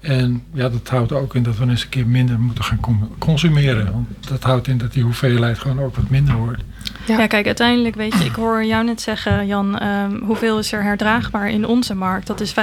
[0.00, 2.80] En ja, dat houdt ook in dat we eens een keer minder moeten gaan
[3.18, 3.92] consumeren.
[3.92, 6.62] Want dat houdt in dat die hoeveelheid gewoon ook wat minder wordt.
[7.06, 7.26] Ja.
[7.26, 11.50] kijk, uiteindelijk weet je, ik hoor jou net zeggen, Jan, um, hoeveel is er herdraagbaar
[11.50, 12.26] in onze markt?
[12.26, 12.54] Dat is 15%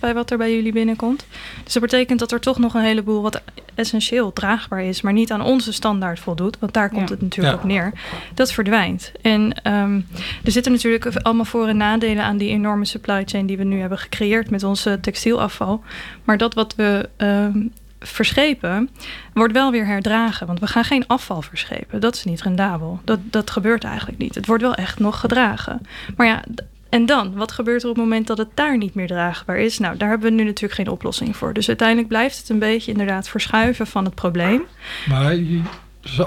[0.00, 1.26] bij wat er bij jullie binnenkomt.
[1.64, 3.42] Dus dat betekent dat er toch nog een heleboel wat
[3.74, 7.64] essentieel draagbaar is, maar niet aan onze standaard voldoet, want daar komt het natuurlijk op
[7.64, 7.92] neer.
[8.34, 9.12] Dat verdwijnt.
[9.22, 9.40] En
[9.72, 10.06] um,
[10.44, 13.80] er zitten natuurlijk allemaal voor- en nadelen aan die enorme supply chain die we nu
[13.80, 15.82] hebben gecreëerd met onze textielafval.
[16.24, 18.90] Maar dat wat we um, verschepen,
[19.32, 20.46] wordt wel weer herdragen.
[20.46, 22.00] Want we gaan geen afval verschepen.
[22.00, 23.00] Dat is niet rendabel.
[23.04, 24.34] Dat, dat gebeurt eigenlijk niet.
[24.34, 25.80] Het wordt wel echt nog gedragen.
[26.16, 26.44] Maar ja,
[26.88, 27.34] en dan?
[27.34, 29.78] Wat gebeurt er op het moment dat het daar niet meer draagbaar is?
[29.78, 31.52] Nou, daar hebben we nu natuurlijk geen oplossing voor.
[31.52, 34.62] Dus uiteindelijk blijft het een beetje inderdaad verschuiven van het probleem.
[35.08, 35.36] Maar,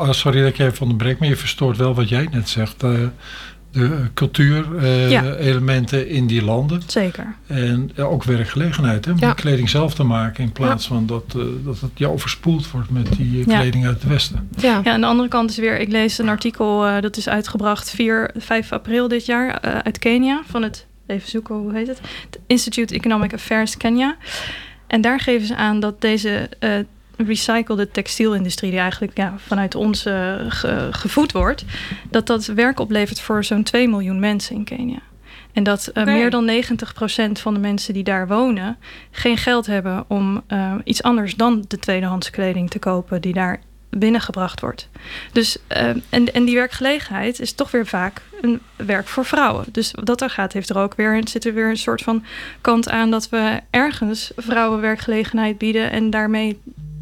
[0.09, 2.83] sorry dat ik even onderbreek, maar je verstoort wel wat jij net zegt.
[2.83, 2.99] Uh,
[3.71, 6.81] de cultuurelementen in die landen.
[6.87, 7.35] Zeker.
[7.47, 9.33] En ook werkgelegenheid, hè, om ja.
[9.33, 13.11] kleding zelf te maken in plaats van dat, uh, dat het ja, overspoeld wordt met
[13.17, 14.49] die uh, kleding uit het Westen.
[14.57, 14.81] Ja.
[14.83, 17.89] ja, aan de andere kant is weer, ik lees een artikel uh, dat is uitgebracht
[17.89, 22.01] 4, 5 april dit jaar uit Kenia van het, even zoeken hoe heet het,
[22.47, 24.15] Institute Economic Affairs Kenia.
[24.87, 26.49] En daar geven ze aan dat deze
[27.25, 30.35] recyclede textielindustrie, die eigenlijk ja, vanuit ons uh,
[30.91, 31.65] gevoed wordt,
[32.09, 34.99] dat dat werk oplevert voor zo'n 2 miljoen mensen in Kenia.
[35.53, 38.77] En dat uh, meer dan 90% van de mensen die daar wonen
[39.11, 43.61] geen geld hebben om uh, iets anders dan de tweedehands kleding te kopen die daar
[43.89, 44.89] binnengebracht wordt.
[45.31, 49.65] Dus, uh, en, en die werkgelegenheid is toch weer vaak een werk voor vrouwen.
[49.71, 52.23] Dus wat dat er gaat, heeft er ook weer, zit er weer een soort van
[52.61, 56.59] kant aan dat we ergens vrouwen werkgelegenheid bieden en daarmee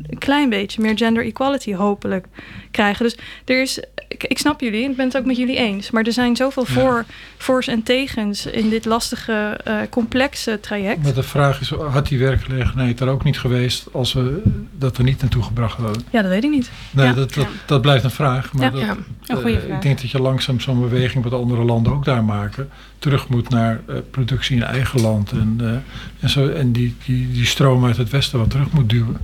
[0.09, 2.25] een klein beetje meer gender equality hopelijk
[2.71, 3.05] krijgen.
[3.05, 5.91] Dus er is, ik, ik snap jullie, ik ben het ook met jullie eens.
[5.91, 7.05] Maar er zijn zoveel voor,
[7.37, 11.03] voor's en tegens in dit lastige, uh, complexe traject.
[11.03, 14.41] Maar de vraag is, had die werkgelegenheid er ook niet geweest als we
[14.71, 16.03] dat er niet naartoe gebracht hadden?
[16.09, 16.71] Ja, dat weet ik niet.
[16.91, 17.13] Nee, ja.
[17.13, 18.53] dat, dat, dat, blijft een vraag.
[18.53, 19.75] Maar dat, een goede uh, vraag.
[19.75, 22.69] Ik denk dat je langzaam zo'n beweging wat andere landen ook daar maken,
[22.99, 25.31] terug moet naar uh, productie in eigen land.
[25.31, 25.83] En,
[26.19, 29.17] en, zo, en die, die, die stroom uit het westen wat terug moet duwen.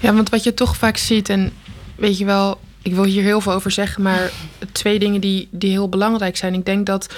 [0.00, 1.52] Ja, want wat je toch vaak ziet, en
[1.96, 4.30] weet je wel, ik wil hier heel veel over zeggen, maar
[4.72, 6.54] twee dingen die, die heel belangrijk zijn.
[6.54, 7.14] Ik denk dat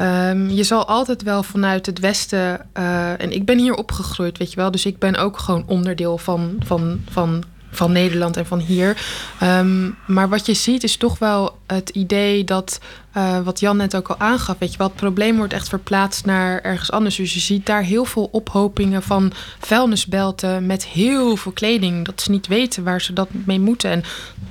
[0.00, 4.50] um, je zal altijd wel vanuit het Westen, uh, en ik ben hier opgegroeid, weet
[4.50, 8.58] je wel, dus ik ben ook gewoon onderdeel van, van, van van Nederland en van
[8.58, 8.96] hier.
[9.42, 12.80] Um, maar wat je ziet is toch wel het idee dat,
[13.16, 16.24] uh, wat Jan net ook al aangaf, weet je wel, het probleem wordt echt verplaatst
[16.24, 17.16] naar ergens anders.
[17.16, 22.04] Dus je ziet daar heel veel ophopingen van vuilnisbelten met heel veel kleding.
[22.04, 23.90] Dat ze niet weten waar ze dat mee moeten.
[23.90, 24.02] En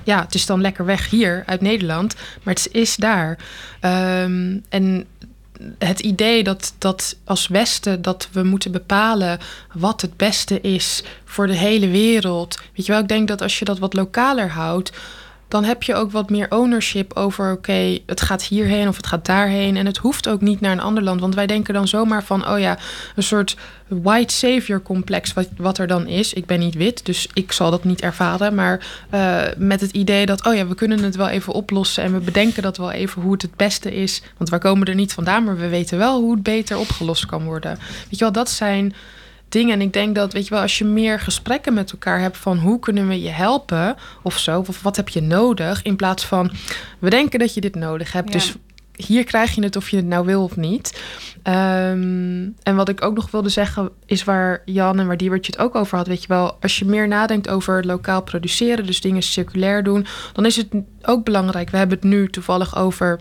[0.04, 3.38] ja, het is dan lekker weg hier uit Nederland, maar het is daar.
[3.82, 5.06] Um, en
[5.78, 9.40] het idee dat, dat als Westen dat we moeten bepalen
[9.74, 12.60] wat het beste is voor de hele wereld.
[12.76, 14.92] Weet je wel, ik denk dat als je dat wat lokaler houdt,
[15.52, 19.26] dan heb je ook wat meer ownership over, oké, het gaat hierheen of het gaat
[19.26, 19.78] daarheen.
[19.78, 21.22] En het hoeft ook niet naar een ander land.
[21.22, 22.78] Want wij denken dan zomaar van, oh ja,
[23.16, 26.34] een soort white savior complex, wat, wat er dan is.
[26.34, 28.56] Ik ben niet wit, dus ik zal dat niet ervaren.
[28.56, 32.04] Maar uh, met het idee dat, oh ja, we kunnen het wel even oplossen.
[32.04, 34.22] En we bedenken dat wel even hoe het het beste is.
[34.38, 37.44] Want wij komen er niet vandaan, maar we weten wel hoe het beter opgelost kan
[37.44, 37.78] worden.
[37.78, 38.94] Weet je wel, dat zijn
[39.52, 39.74] dingen.
[39.74, 42.58] En ik denk dat, weet je wel, als je meer gesprekken met elkaar hebt van
[42.58, 46.52] hoe kunnen we je helpen of zo, of wat heb je nodig, in plaats van
[47.00, 48.32] we denken dat je dit nodig hebt.
[48.32, 48.56] Dus
[48.96, 51.02] hier krijg je het of je het nou wil of niet.
[51.44, 55.62] Um, en wat ik ook nog wilde zeggen, is waar Jan en waar Diewertje het
[55.62, 56.08] ook over had.
[56.08, 60.46] Weet je wel, als je meer nadenkt over lokaal produceren, dus dingen circulair doen, dan
[60.46, 60.68] is het
[61.02, 61.70] ook belangrijk.
[61.70, 63.20] We hebben het nu toevallig over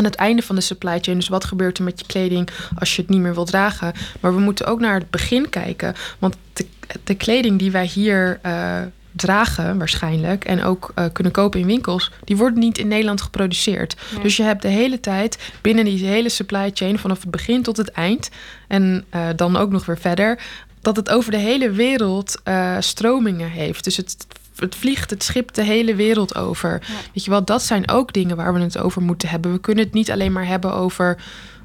[0.00, 1.18] aan het einde van de supply chain.
[1.18, 3.92] Dus wat gebeurt er met je kleding als je het niet meer wilt dragen?
[4.20, 5.94] Maar we moeten ook naar het begin kijken.
[6.18, 6.66] Want de,
[7.04, 8.78] de kleding die wij hier uh,
[9.12, 13.96] dragen, waarschijnlijk, en ook uh, kunnen kopen in winkels, die wordt niet in Nederland geproduceerd.
[14.22, 17.76] Dus je hebt de hele tijd binnen die hele supply chain, vanaf het begin tot
[17.76, 18.30] het eind,
[18.68, 20.38] en uh, dan ook nog weer verder,
[20.80, 22.42] dat het over de hele wereld
[22.80, 23.84] stromingen heeft.
[23.84, 24.26] Dus het
[24.60, 26.70] het vliegt het schip de hele wereld over.
[26.70, 26.94] Ja.
[27.14, 29.52] Weet je wel, dat zijn ook dingen waar we het over moeten hebben.
[29.52, 31.16] We kunnen het niet alleen maar hebben over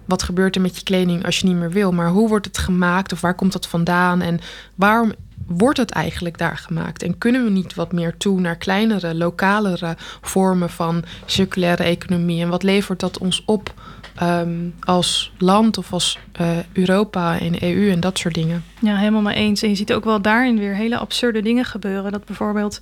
[0.05, 2.58] wat gebeurt er met je kleding als je niet meer wil, maar hoe wordt het
[2.58, 4.39] gemaakt of waar komt dat vandaan en
[4.75, 5.13] waarom
[5.47, 7.03] wordt het eigenlijk daar gemaakt?
[7.03, 12.41] En kunnen we niet wat meer toe naar kleinere, lokalere vormen van circulaire economie?
[12.41, 13.73] En wat levert dat ons op
[14.21, 18.63] um, als land of als uh, Europa en EU en dat soort dingen?
[18.79, 19.62] Ja, helemaal mee eens.
[19.62, 22.12] En je ziet ook wel daarin weer hele absurde dingen gebeuren.
[22.12, 22.79] Dat bijvoorbeeld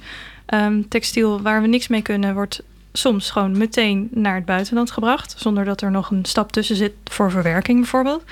[0.54, 5.36] um, textiel waar we niks mee kunnen, wordt soms gewoon meteen naar het buitenland gebracht.
[5.38, 8.24] Zonder dat er nog een stap tussen zit voor verwerking bijvoorbeeld.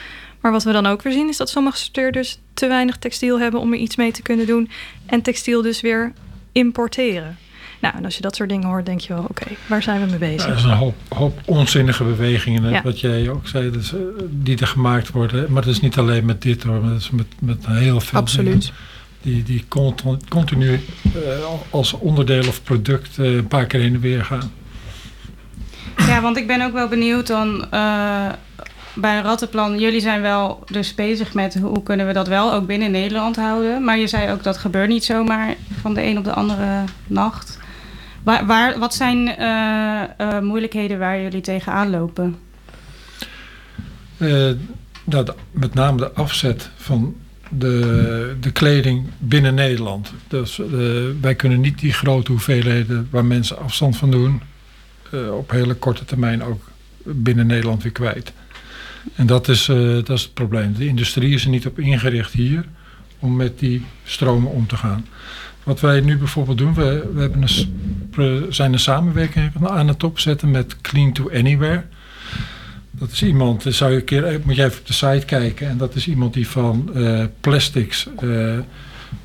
[0.42, 3.60] Maar wat we dan ook weer zien is dat sommige sorteerders te weinig textiel hebben
[3.60, 4.70] om er iets mee te kunnen doen.
[5.06, 6.14] En textiel dus weer
[6.52, 7.38] importeren.
[7.80, 10.10] Nou, en als je dat soort dingen hoort, denk je wel, oké, waar zijn we
[10.10, 10.46] mee bezig?
[10.46, 12.82] Ja, er is een hoop, hoop onzinnige bewegingen, Ja.
[12.82, 14.00] wat jij ook zei, dus, eh,
[14.30, 15.52] die er gemaakt worden.
[15.52, 18.26] Maar dat is niet alleen met dit hoor, maar dat is met, met heel veel
[18.26, 18.72] dingen Absoluut.
[19.22, 21.20] die, die continu, continu eh,
[21.70, 24.52] als onderdeel of product eh, een paar keer heen en weer gaan.
[25.98, 28.30] Ja, want ik ben ook wel benieuwd dan eh,
[28.94, 29.80] bij een rattenplan.
[29.80, 33.84] Jullie zijn wel dus bezig met hoe kunnen we dat wel ook binnen Nederland houden.
[33.84, 37.60] Maar je zei ook dat gebeurt niet zomaar van de een op de andere nacht.
[38.24, 42.38] Waar, wat zijn eh, eh, moeilijkheden waar jullie tegenaan lopen?
[44.18, 47.16] De- met name de afzet van
[47.50, 50.14] de, de kleding binnen Nederland.
[50.28, 50.62] Dus
[51.22, 54.42] wij kunnen niet die grote hoeveelheden waar mensen afstand van doen,
[55.32, 56.70] op hele korte termijn ook
[57.04, 58.34] binnen Nederland weer kwijt.
[59.16, 60.74] En dat is, eh, dat is het probleem.
[60.74, 62.66] De industrie is er niet op ingericht hier
[63.20, 65.06] om met die stromen om te gaan.
[65.64, 70.52] Wat wij nu bijvoorbeeld doen, we, we hebben een, zijn een samenwerking aan het opzetten
[70.52, 71.84] met Clean to Anywhere.
[72.92, 75.70] Dat is iemand, zou je een keer, eh, moet je even op de site kijken.
[75.70, 78.08] En dat is iemand die van eh, plastics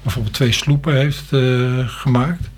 [0.03, 1.33] bijvoorbeeld twee sloepen heeft
[1.87, 2.49] gemaakt.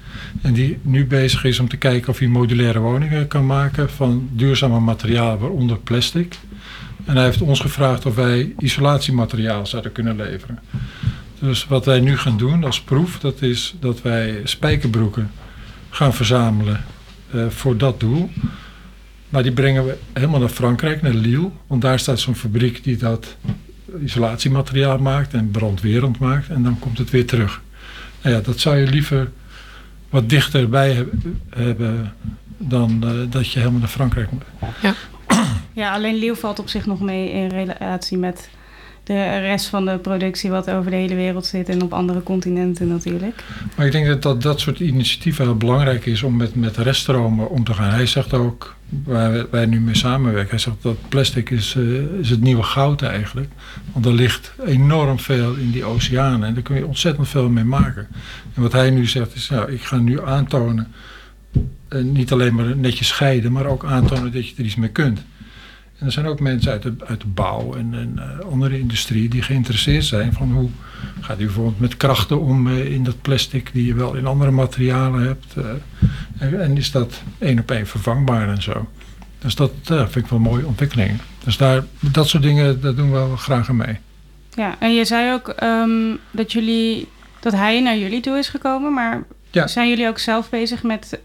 [0.42, 4.28] En die nu bezig is om te kijken of hij modulaire woningen kan maken van
[4.32, 6.34] duurzame materialen, waaronder plastic.
[7.08, 10.58] En hij heeft ons gevraagd of wij isolatiemateriaal zouden kunnen leveren.
[11.38, 15.30] Dus wat wij nu gaan doen als proef, dat is dat wij spijkerbroeken
[15.90, 16.84] gaan verzamelen
[17.30, 18.30] eh, voor dat doel.
[19.28, 21.50] Maar die brengen we helemaal naar Frankrijk, naar Lille.
[21.66, 23.36] Want daar staat zo'n fabriek die dat
[24.04, 26.48] isolatiemateriaal maakt en brandwerend maakt.
[26.48, 27.60] En dan komt het weer terug.
[28.22, 29.30] Nou ja, dat zou je liever
[30.10, 31.12] wat dichterbij heb-
[31.50, 32.12] hebben
[32.58, 34.42] dan eh, dat je helemaal naar Frankrijk moet.
[34.82, 34.94] Ja,
[35.86, 38.48] alleen Leeuw valt op zich nog mee in relatie met
[39.04, 42.88] de rest van de productie wat over de hele wereld zit en op andere continenten
[42.88, 43.44] natuurlijk.
[43.76, 47.50] Maar ik denk dat dat, dat soort initiatieven heel belangrijk is om met, met reststromen
[47.50, 47.90] om te gaan.
[47.90, 51.84] Hij zegt ook, waar wij- nu mee samenwerken, hij zegt dat plastic is, eh,
[52.20, 53.48] is het nieuwe goud eigenlijk.
[53.92, 57.64] Want er ligt enorm veel in die oceanen en daar kun je ontzettend veel mee
[57.64, 58.06] maken.
[58.54, 60.92] En wat hij nu zegt is, ja, ik ga nu aantonen,
[61.88, 65.24] eh, niet alleen maar netjes scheiden, maar ook aantonen dat je er iets mee kunt.
[65.98, 69.28] En er zijn ook mensen uit de, uit de bouw en, en eh, andere industrie
[69.28, 70.68] die geïnteresseerd zijn van hoe
[71.20, 74.50] gaat u bijvoorbeeld met krachten om eh, in dat plastic die je wel in andere
[74.50, 75.54] materialen hebt.
[75.56, 75.64] eh,
[76.38, 78.88] en, en is dat één op één vervangbaar en zo.
[79.38, 81.20] Dus dat vind ik wel mooie ontwikkelingen.
[81.44, 83.96] Dus daar, dat soort dingen, daar doen we wel graag aan mee.
[84.54, 87.08] Ja, en je zei ook ehm, dat jullie
[87.40, 89.66] dat hij naar jullie toe is gekomen, maar Ja.
[89.66, 91.20] zijn jullie ook zelf bezig met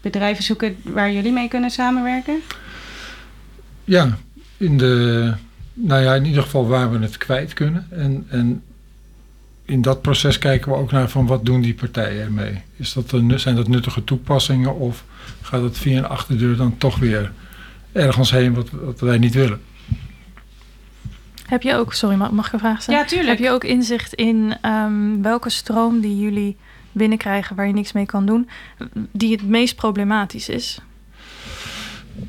[0.00, 2.40] bedrijven zoeken waar jullie mee kunnen samenwerken?
[3.88, 4.18] Ja,
[4.56, 5.34] in de,
[5.74, 7.86] nou ja, in ieder geval waar we het kwijt kunnen.
[7.90, 8.62] En, en
[9.64, 12.62] in dat proces kijken we ook naar van wat doen die partijen ermee.
[12.76, 15.04] Is dat een, zijn dat nuttige toepassingen of
[15.42, 17.32] gaat het via een achterdeur dan toch weer
[17.92, 19.60] ergens heen wat, wat wij niet willen?
[21.46, 23.00] Heb je ook, sorry, ma- mag ik een vraag stellen?
[23.00, 23.28] Ja, tuurlijk.
[23.28, 26.56] Heb je ook inzicht in ehm, welke stroom die jullie
[26.92, 28.48] binnenkrijgen waar je niks mee kan doen,
[29.12, 30.80] die het meest problematisch is?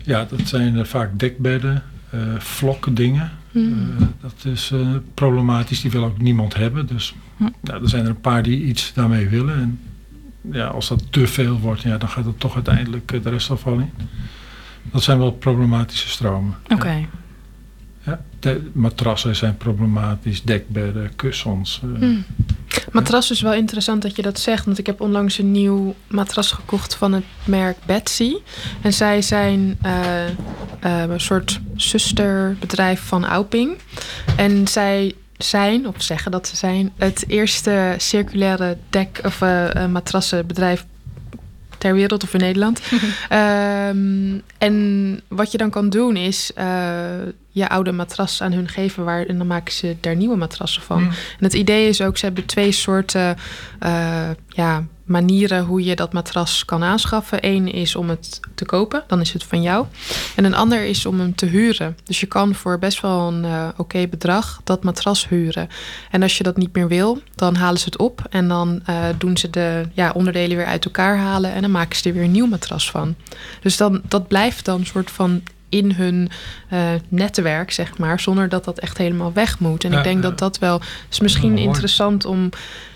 [0.04, 3.32] Ja, dat zijn eh, vaak dekbedden, eh vlokdingen.
[3.52, 3.96] Hmm.
[4.00, 4.74] Eh, dat is
[5.14, 6.88] problematisch, die wil ook niemand hebben.
[6.88, 7.44] Dus Hm.
[7.64, 9.56] ja, er zijn er een paar die iets daarmee willen.
[9.56, 9.80] En
[10.52, 13.92] ja, als dat te veel wordt, ja, dan gaat het toch uiteindelijk de restafval in.
[14.92, 16.56] Dat zijn wel problematische stromen.
[16.68, 16.90] Oké.
[16.92, 17.06] Ja.
[18.40, 21.82] De matrassen zijn problematisch, dekbedden, kussens.
[21.82, 22.26] Hmm.
[22.92, 26.52] Matras is wel interessant dat je dat zegt, want ik heb onlangs een nieuw matras
[26.52, 28.34] gekocht van het merk Betsy.
[28.82, 30.34] En zij zijn eh, eh,
[30.82, 33.78] een soort zusterbedrijf van Auping.
[34.38, 39.40] En zij zijn, of zeggen dat ze zijn, het eerste circulaire dek- of
[39.90, 40.86] matrassenbedrijf
[41.78, 42.82] ter wereld of in Nederland.
[43.30, 46.52] Ehm, en wat je dan kan doen is
[47.52, 51.00] je oude matras aan hun geven waar, en dan maken ze daar nieuwe matrassen van.
[51.00, 51.10] Hm.
[51.10, 53.38] En het idee is ook, ze hebben twee soorten
[53.80, 57.38] eh, ja, manieren hoe je dat matras kan aanschaffen.
[57.42, 59.86] Eén is om het te kopen, dan is het van jou.
[60.36, 61.98] En een ander is om hem te huren.
[62.04, 65.70] Dus je kan voor best wel een eh, oké bedrag dat matras huren.
[66.12, 68.22] En als je dat niet meer wil, dan halen ze het op.
[68.30, 71.54] En dan eh, doen ze de ja, onderdelen weer uit elkaar halen.
[71.54, 73.16] En dan maken ze er weer een nieuw matras van.
[73.62, 76.30] Dus dan, dat blijft dan een soort van in hun
[76.70, 79.84] eh, netwerk, zeg maar, zonder dat dat echt helemaal weg moet.
[79.84, 82.50] En Ja, ik denk dat dat wel is misschien interessant om,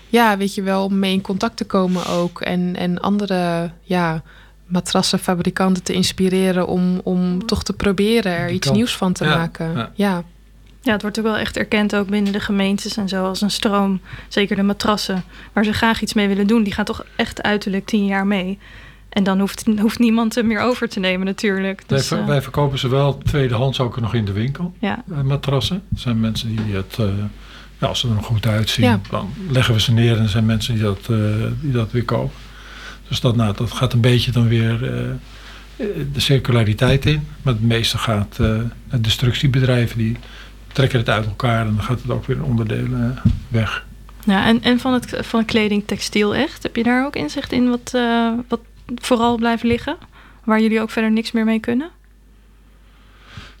[0.08, 2.40] ja, weet je wel, om mee in contact te komen ook.
[2.40, 4.22] En, en andere, ja,
[4.66, 8.76] matrassenfabrikanten te inspireren om, om toch te proberen er Die iets kant.
[8.78, 9.76] nieuws van te Ja, maken.
[9.76, 9.90] ja.
[9.94, 10.22] Ja.
[10.82, 13.50] Ja, het wordt ook wel echt erkend ook binnen de gemeentes en zo als een
[13.50, 14.00] stroom.
[14.28, 17.86] Zeker de matrassen, waar ze graag iets mee willen doen, die gaan toch echt uiterlijk
[17.86, 18.58] tien jaar mee.
[19.14, 21.82] En dan hoeft, hoeft niemand hem meer over te nemen natuurlijk.
[21.86, 25.02] Wij, Dus, ver- eh, wij verkopen ze wel tweedehands ook nog in de winkel, ja.
[25.10, 25.76] eh, matrassen.
[25.94, 27.06] Er zijn mensen die het, eh,
[27.78, 29.00] ja, als ze er nog goed uitzien, Ja.
[29.10, 31.06] dan leggen we ze neer en er zijn mensen die dat,
[31.60, 32.36] die dat weer kopen.
[33.08, 34.78] Dus dat, nou, dat gaat een beetje dan weer
[36.12, 37.26] de circulariteit in.
[37.42, 40.16] Maar het meeste gaat naar destructiebedrijven die
[40.72, 43.84] trekken het uit elkaar en dan gaat het ook weer in onderdelen weg.
[44.24, 47.68] Ja, en, en van, het, van kleding textiel echt, heb je daar ook inzicht in
[47.68, 47.90] wat,
[48.48, 48.60] wat
[48.94, 49.96] vooral blijft liggen?
[50.44, 51.90] Waar jullie ook verder niks meer mee kunnen?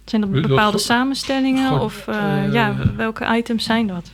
[0.04, 4.12] Zijn dat bepaalde samenstellingen of eh, eh, ja, welke items zijn dat?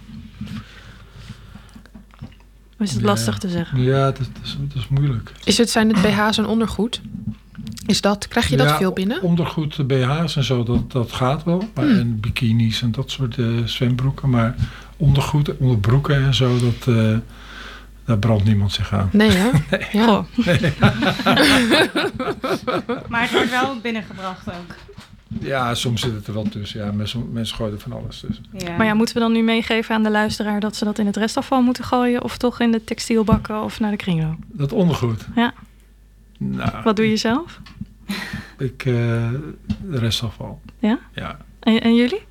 [2.79, 3.07] Of is het Ja.
[3.07, 3.83] lastig te zeggen?
[3.83, 5.33] Ja, dat, is, dat is moeilijk.
[5.45, 7.01] Is het, zijn het BH's en ondergoed?
[7.87, 9.23] Is dat, krijg je dat Ja, veel binnen?
[9.23, 11.69] Ondergoed, de BH's en zo, dat, dat gaat wel.
[11.75, 11.99] Maar, Hmm.
[11.99, 14.31] En bikinis en dat soort eh, zwembroeken.
[14.31, 14.55] Maar
[14.97, 17.17] ondergoed, onderbroeken en zo, dat, eh,
[18.11, 19.09] daar brandt niemand zich aan.
[19.13, 19.51] Nee, hè?
[19.99, 20.25] Ja.
[23.09, 24.75] Maar het wordt wel binnengebracht ook.
[25.41, 26.85] Ja, soms zit het er wel tussen.
[26.85, 28.45] Ja, mensen, mensen gooien er van alles tussen.
[28.53, 28.77] Ja.
[28.77, 31.17] Maar ja, moeten we dan nu meegeven aan de luisteraar dat ze dat in het
[31.17, 32.23] restafval moeten gooien?
[32.23, 34.37] Of toch in de textielbakken of naar de kringloop?
[34.47, 35.27] Dat ondergoed.
[35.35, 35.53] Ja.
[36.39, 37.61] Nou, Wat doe je zelf?
[38.59, 38.93] ik, eh,
[39.85, 40.61] de restafval.
[40.79, 40.99] Ja?
[41.15, 41.39] Ja.
[41.61, 42.23] En, en jullie?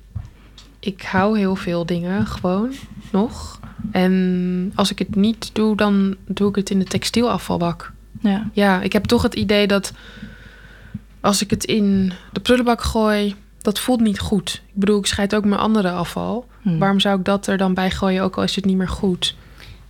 [0.80, 2.72] Ik hou heel veel dingen gewoon
[3.12, 3.59] nog.
[3.90, 7.92] En als ik het niet doe, dan doe ik het in de textielafvalbak.
[8.20, 8.50] Ja.
[8.52, 9.92] Ja, ik heb toch het idee dat
[11.20, 14.62] als ik het in de prullenbak gooi, dat voelt niet goed.
[14.66, 16.46] Ik bedoel, ik scheid ook mijn andere afval.
[16.62, 16.78] Hm.
[16.78, 19.36] Waarom zou ik dat er dan bij gooien, ook al is het niet meer goed?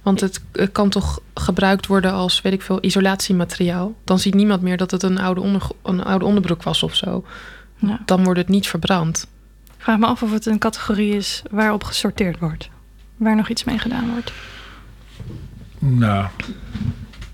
[0.02, 3.94] Want het, het kan toch gebruikt worden als, weet ik veel, isolatiemateriaal.
[4.04, 7.24] Dan ziet niemand meer dat het een oude, onder, een oude onderbroek was of zo.
[7.76, 8.00] Ja.
[8.04, 9.26] Dan wordt het niet verbrand.
[9.76, 12.70] Ik vraag me af of het een categorie is waarop gesorteerd wordt.
[13.20, 14.32] Waar nog iets mee gedaan wordt.
[15.78, 16.26] Nou,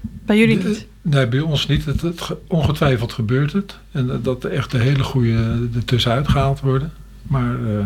[0.02, 0.86] Bij jullie de- niet.
[1.02, 1.84] Nee, bij ons niet.
[1.84, 3.78] Het, het ge- ongetwijfeld gebeurt het.
[3.92, 6.92] En eh, dat er echt de hele goede er tussenuit gehaald worden.
[7.22, 7.84] Maar eh,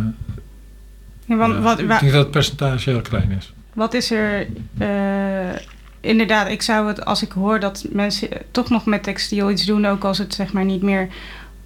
[1.25, 3.53] Ja, want, ja, wat, ik denk dat het percentage heel klein is.
[3.73, 4.47] wat is er...
[4.79, 5.61] eh,
[6.01, 7.05] inderdaad, ik zou het...
[7.05, 9.87] Als ik hoor dat mensen toch nog met textiel iets doen...
[9.87, 11.09] ook als het zeg maar niet meer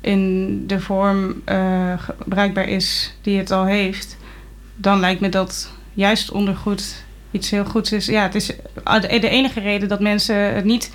[0.00, 4.16] in de vorm eh, gebruikbaar is die het al heeft...
[4.76, 8.06] dan lijkt me dat juist ondergoed iets heel goeds is.
[8.06, 10.92] Ja, het is ah, de enige reden dat mensen het niet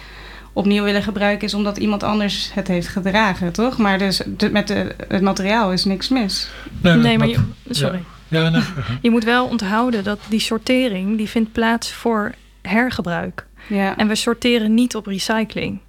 [0.54, 1.48] opnieuw willen gebruiken...
[1.48, 3.78] is omdat iemand anders het heeft gedragen, toch?
[3.78, 6.50] Maar dus de- met de, het materiaal is niks mis.
[6.82, 7.40] Nee, maar je,
[7.70, 8.04] sorry.
[8.28, 8.62] Ja, nee.
[9.02, 13.46] Je moet wel onthouden dat die sortering die vindt plaats voor hergebruik.
[13.68, 13.98] Ja.
[13.98, 15.80] En we sorteren niet op recycling.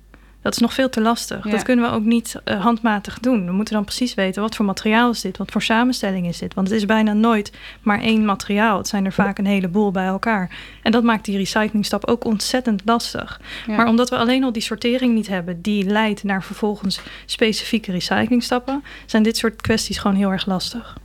[0.42, 1.44] Dat is nog veel te lastig.
[1.44, 1.50] Ja.
[1.50, 3.46] Dat kunnen we ook niet eh, handmatig doen.
[3.46, 6.54] We moeten dan precies weten wat voor materiaal is dit, wat voor samenstelling is dit.
[6.54, 8.76] Want het is bijna nooit maar één materiaal.
[8.76, 10.50] Het zijn er vaak een heleboel bij elkaar.
[10.82, 13.40] En dat maakt die recyclingstap ook ontzettend lastig.
[13.66, 13.76] Ja.
[13.76, 18.84] Maar omdat we alleen al die sortering niet hebben, die leidt naar vervolgens specifieke recyclingstappen,
[19.06, 20.96] zijn dit soort kwesties gewoon heel erg lastig.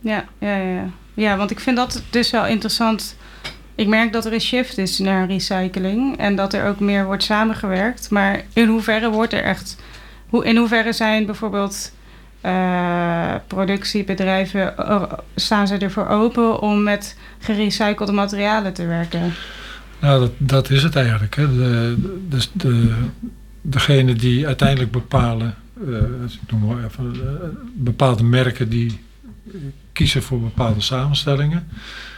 [0.00, 0.84] Ja, ja, ja.
[1.14, 3.16] ja, want ik vind dat dus wel interessant.
[3.78, 7.22] Ik merk dat er een shift is naar recycling en dat er ook meer wordt
[7.22, 8.10] samengewerkt.
[8.10, 9.76] Maar in hoeverre wordt er echt.
[10.28, 11.92] Hoe, in hoeverre zijn bijvoorbeeld
[12.40, 14.76] eh, productiebedrijven.
[14.76, 15.02] eh,
[15.34, 19.32] staan ze ervoor open om met gerecyclede materialen te werken?
[20.00, 21.36] Nou, dat, dat is het eigenlijk.
[21.36, 21.56] Hè.
[21.56, 21.96] De,
[22.28, 22.94] de, de,
[23.62, 25.54] degene die uiteindelijk bepalen,
[25.86, 25.96] eh,
[26.42, 27.16] ik even,
[27.74, 29.00] bepaalde merken die
[29.92, 31.68] kiezen voor bepaalde samenstellingen.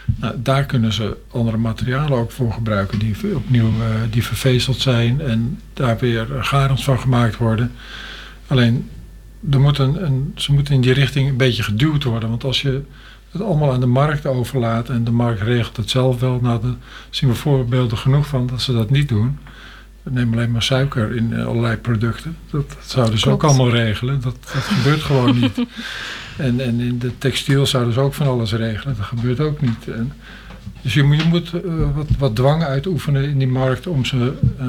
[0.05, 5.21] Nou, daar kunnen ze andere materialen ook voor gebruiken die opnieuw eh, die vervezeld zijn
[5.21, 7.71] en daar weer garens van gemaakt worden.
[8.47, 8.89] Alleen,
[9.51, 9.59] er
[10.35, 12.29] ze moeten in die richting een beetje geduwd worden.
[12.29, 12.81] Want als je
[13.31, 16.77] het allemaal aan de markt overlaat en de markt regelt het zelf wel, nou, dan
[17.09, 19.37] zien we voorbeelden genoeg van dat ze dat niet doen.
[20.03, 22.37] Nemen alleen maar suiker in eh, allerlei producten.
[22.49, 24.21] Dat, dat zouden ze ook allemaal regelen.
[24.21, 25.57] Dat, dat gebeurt gewoon niet.
[26.37, 28.95] En, en in de textiel zouden ze ook van alles regelen.
[28.97, 29.87] Dat gebeurt ook niet.
[29.87, 30.13] En,
[30.81, 31.61] dus je moet, je moet eh,
[31.95, 34.65] wat, wat dwang uitoefenen in die markt om ze eh,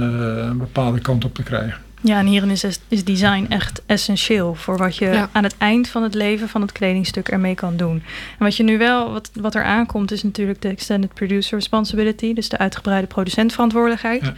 [0.48, 1.80] een bepaalde kant op te krijgen.
[2.00, 5.28] Ja, en hierin is, is design echt essentieel voor wat je Ja.
[5.32, 8.02] aan het eind van het leven van het kledingstuk ermee kan doen.
[8.38, 12.34] En wat je nu wel, wat, wat er aankomt, is natuurlijk de Extended Producer Responsibility,
[12.34, 14.22] dus de uitgebreide producentverantwoordelijkheid.
[14.22, 14.34] Ja.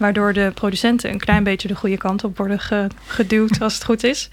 [0.00, 3.84] Waardoor de producenten een klein beetje de goede kant op worden ge- geduwd, als het
[3.84, 4.28] goed is.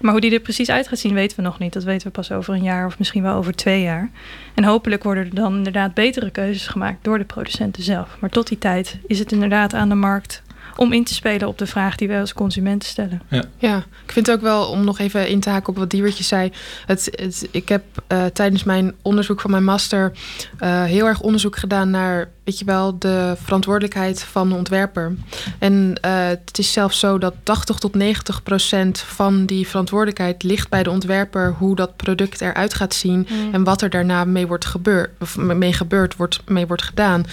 [0.00, 1.72] Maar hoe die er precies uit gaat zien, weten we nog niet.
[1.72, 4.10] Dat weten we pas over een jaar of misschien wel over twee jaar.
[4.54, 8.16] En hopelijk worden er dan inderdaad betere keuzes gemaakt door de producenten zelf.
[8.20, 10.42] Maar tot die tijd is het inderdaad aan de markt
[10.76, 13.22] om in te spelen op de vraag die wij als consumenten stellen.
[13.28, 13.42] Ja.
[13.58, 16.24] Ja, ik vind het ook wel, om nog even in te haken op wat Diewertje
[16.24, 16.52] zei.
[16.86, 20.12] Het, het, ik heb uh, tijdens mijn onderzoek van mijn master
[20.60, 25.14] uh, heel erg onderzoek gedaan naar, weet je wel, de verantwoordelijkheid van de ontwerper.
[25.58, 30.68] En uh, het is zelfs zo dat 80 tot 90 procent van die verantwoordelijkheid ligt
[30.68, 33.54] bij de ontwerper hoe dat product eruit gaat zien Mm.
[33.54, 37.24] en wat er daarna mee wordt gebeurd, of mee gebeurd wordt, mee wordt gedaan.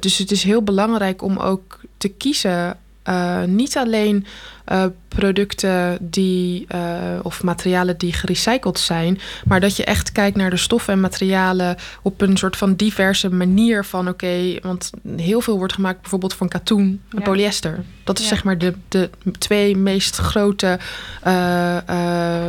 [0.00, 2.76] dus het is heel belangrijk om ook te kiezen
[3.08, 4.26] uh, niet alleen
[4.72, 10.50] uh, producten die, uh, of materialen die gerecycled zijn, maar dat je echt kijkt naar
[10.50, 15.40] de stoffen en materialen op een soort van diverse manier van oké, okay, want heel
[15.40, 17.24] veel wordt gemaakt bijvoorbeeld van katoen en ja.
[17.24, 17.84] polyester.
[18.04, 18.30] Dat is Ja.
[18.30, 20.78] zeg maar de, de twee meest grote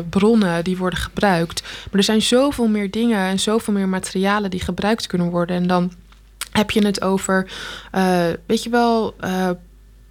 [0.09, 1.61] bronnen die worden gebruikt.
[1.61, 5.55] Maar er zijn zoveel meer dingen en zoveel meer materialen die gebruikt kunnen worden.
[5.55, 5.93] En dan
[6.51, 7.51] heb je het over,
[8.45, 9.15] weet je wel,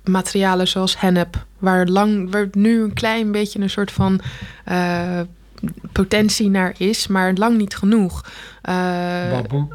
[0.05, 4.21] materialen zoals hennep, waar, lang, waar nu een klein beetje een soort van
[4.69, 5.21] uh,
[5.93, 8.25] potentie naar is, maar lang niet genoeg.
[8.69, 9.67] Uh, Bamboe.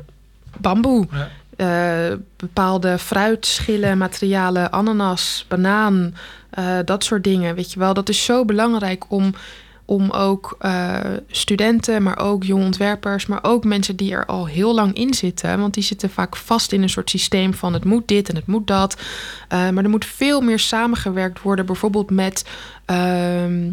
[0.57, 1.07] Bamboe.
[1.11, 1.29] Ja.
[1.57, 6.15] Uh, bepaalde fruitschillen, materialen, ananas, banaan,
[6.59, 7.55] uh, dat soort dingen.
[7.55, 9.33] Weet je wel, dat is zo belangrijk om
[9.87, 14.73] om ook uh, studenten, maar ook jonge ontwerpers, maar ook mensen die er al heel
[14.73, 15.59] lang in zitten.
[15.59, 18.47] Want die zitten vaak vast in een soort systeem van het moet dit en het
[18.47, 18.97] moet dat.
[19.53, 22.45] Uh, maar er moet veel meer samengewerkt worden, bijvoorbeeld met,
[22.91, 23.71] uh,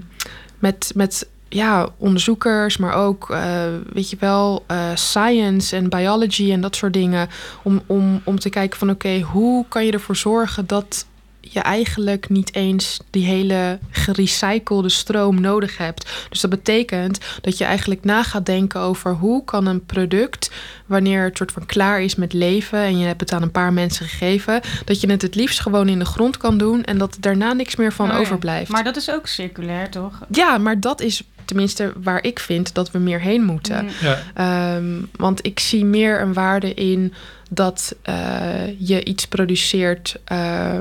[0.59, 6.77] met, met ja, onderzoekers, maar ook, uh, weet je wel, science en biology en dat
[6.77, 7.29] soort dingen.
[7.63, 11.07] Om, om, om te kijken van oké, hoe kan je ervoor zorgen dat
[11.55, 16.27] je eigenlijk niet eens die hele gerecyclede stroom nodig hebt.
[16.29, 20.51] Dus dat betekent dat je eigenlijk na gaat denken over hoe kan een product,
[20.87, 23.73] wanneer het soort van klaar is met leven en je hebt het aan een paar
[23.73, 27.15] mensen gegeven, dat je het het liefst gewoon in de grond kan doen en dat
[27.15, 28.19] er daarna niks meer van Oh ja.
[28.19, 28.71] overblijft.
[28.71, 30.19] Maar dat is ook circulair, toch?
[30.31, 33.89] Ja, maar dat is tenminste waar ik vind dat we meer heen moeten.
[34.01, 34.77] Ja.
[34.77, 37.15] Um, want ik zie meer een waarde in
[37.55, 40.75] dat uh, je iets produceert uh,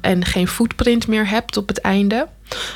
[0.00, 2.28] en geen footprint meer hebt op het einde.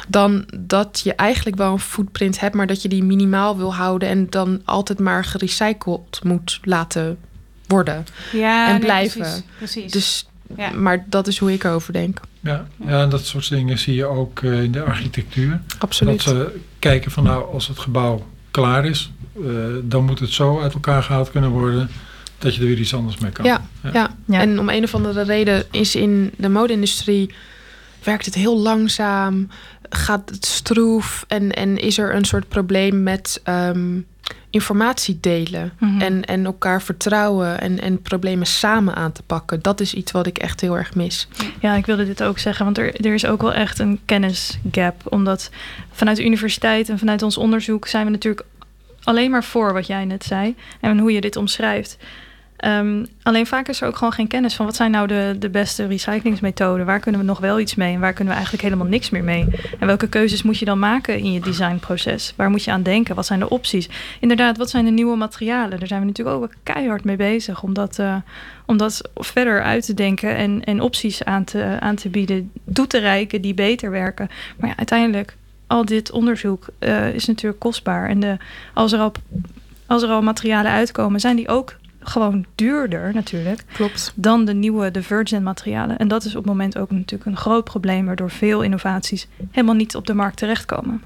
[0.09, 4.09] Dan dat je eigenlijk wel een footprint hebt, maar dat je die minimaal wil houden
[4.09, 7.19] en dan altijd maar gerecycled moet laten
[7.67, 8.07] worden.
[8.33, 9.21] Ja, En nee, blijven.
[9.21, 9.43] Precies.
[9.57, 9.93] precies.
[9.93, 10.27] Dus,
[10.57, 10.71] Ja.
[10.71, 12.21] Maar dat is hoe ik erover denk.
[12.41, 15.61] Ja, ja, en dat soort dingen zie je ook eh, in de architectuur.
[15.79, 16.25] Absoluut.
[16.25, 19.43] Dat ze kijken van nou, als het gebouw klaar is, eh,
[19.83, 21.91] dan moet het zo uit elkaar gehaald kunnen worden
[22.43, 23.45] dat je er weer iets anders mee kan.
[23.45, 23.63] Ja,
[23.93, 24.11] ja.
[24.27, 24.41] Ja.
[24.41, 27.35] en om een of andere reden is in de mode-industrie
[28.03, 29.49] werkt het heel langzaam,
[29.91, 34.01] gaat het stroef en, en is er een soort probleem met ehm,
[34.51, 36.01] informatie delen Mhm.
[36.01, 39.63] en, en elkaar vertrouwen en, en problemen samen aan te pakken.
[39.63, 41.29] Dat is iets wat ik echt heel erg mis.
[41.61, 45.03] Ja, ik wilde dit ook zeggen, want er, er is ook wel echt een kennisgap.
[45.13, 45.51] Omdat
[45.93, 48.47] vanuit de universiteit en vanuit ons onderzoek zijn we natuurlijk
[49.03, 51.97] alleen maar voor wat jij net zei en hoe je dit omschrijft.
[52.63, 55.51] Ehm, alleen vaak is er ook gewoon geen kennis van wat zijn nou de, de
[55.51, 56.87] beste recyclingsmethoden.
[56.87, 59.25] Waar kunnen we nog wel iets mee en waar kunnen we eigenlijk helemaal niks meer
[59.25, 59.47] mee?
[59.79, 62.33] En welke keuzes moet je dan maken in je designproces?
[62.37, 63.15] Waar moet je aan denken?
[63.15, 63.89] Wat zijn de opties?
[64.21, 65.79] Inderdaad, wat zijn de nieuwe materialen?
[65.79, 68.17] Daar zijn we natuurlijk ook keihard mee bezig om dat, uh,
[68.67, 72.87] om dat verder uit te denken en, en opties aan te, aan te bieden, toe
[72.87, 74.31] te reiken die beter werken.
[74.57, 75.37] Maar ja, uiteindelijk,
[75.67, 78.09] al dit onderzoek uh, is natuurlijk kostbaar.
[78.09, 78.37] En de,
[78.75, 79.13] als, er al,
[79.87, 84.13] als er al materialen uitkomen, zijn die ook gewoon duurder natuurlijk Klopt.
[84.15, 85.99] dan de nieuwe, de virgin materialen.
[85.99, 89.75] En dat is op het moment ook natuurlijk een groot probleem, waardoor veel innovaties helemaal
[89.75, 91.03] niet op de markt terechtkomen.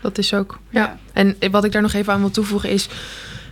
[0.00, 0.58] Dat is ook.
[0.68, 0.80] Ja.
[0.80, 0.96] Ja.
[1.12, 2.88] En wat ik daar nog even aan wil toevoegen is,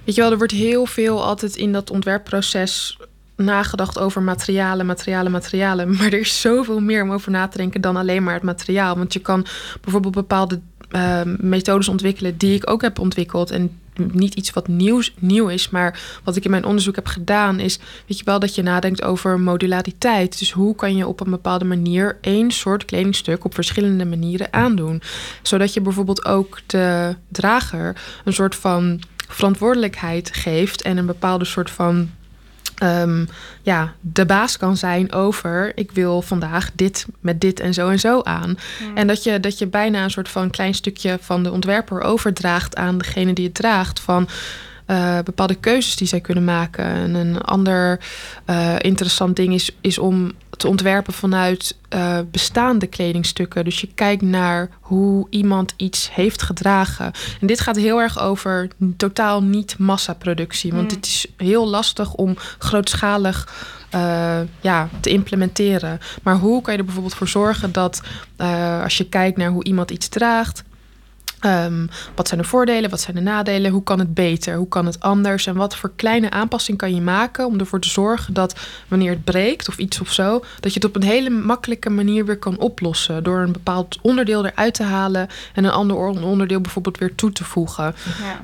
[0.04, 2.98] weet je wel, er wordt heel veel altijd in dat ontwerpproces
[3.36, 5.88] nagedacht over materialen, materialen, materialen.
[5.96, 8.96] Maar er is zoveel meer om over na te denken dan alleen maar het materiaal.
[8.96, 9.46] Want je kan
[9.80, 10.60] bijvoorbeeld bepaalde
[10.90, 13.50] uh, methodes ontwikkelen die ik ook heb ontwikkeld.
[13.50, 17.60] En niet iets wat nieuws, nieuw is, maar wat ik in mijn onderzoek heb gedaan
[17.60, 20.38] is, weet je wel, dat je nadenkt over modulariteit.
[20.38, 25.02] Dus hoe kan je op een bepaalde manier één soort kledingstuk op verschillende manieren aandoen,
[25.42, 31.70] zodat je bijvoorbeeld ook de drager een soort van verantwoordelijkheid geeft en een bepaalde soort
[31.70, 32.10] van
[32.82, 33.28] um,
[33.62, 37.98] ja, de baas kan zijn over ik wil vandaag dit met dit en zo en
[37.98, 38.58] zo aan.
[38.94, 42.76] En dat je, dat je bijna een soort van klein stukje van de ontwerper overdraagt
[42.76, 44.28] aan degene die het draagt van
[44.90, 46.84] uh, bepaalde keuzes die zij kunnen maken.
[46.84, 48.00] En een ander
[48.46, 53.64] uh, interessant ding is, is om te ontwerpen vanuit uh, bestaande kledingstukken.
[53.64, 57.12] Dus je kijkt naar hoe iemand iets heeft gedragen.
[57.40, 60.72] En dit gaat heel erg over totaal niet massaproductie.
[60.72, 60.96] Want Mm.
[60.96, 66.00] het is heel lastig om grootschalig eh, ja, te implementeren.
[66.22, 68.02] Maar hoe kan je er bijvoorbeeld voor zorgen dat
[68.36, 70.64] eh, als je kijkt naar hoe iemand iets draagt,
[71.46, 73.70] Um, wat zijn de voordelen, wat zijn de nadelen?
[73.70, 74.56] Hoe kan het beter?
[74.56, 75.46] Hoe kan het anders?
[75.46, 78.54] En wat voor kleine aanpassing kan je maken om ervoor te zorgen dat
[78.88, 82.24] wanneer het breekt of iets of zo, dat je het op een hele makkelijke manier
[82.24, 83.22] weer kan oplossen.
[83.22, 87.44] Door een bepaald onderdeel eruit te halen en een ander onderdeel bijvoorbeeld weer toe te
[87.44, 87.94] voegen.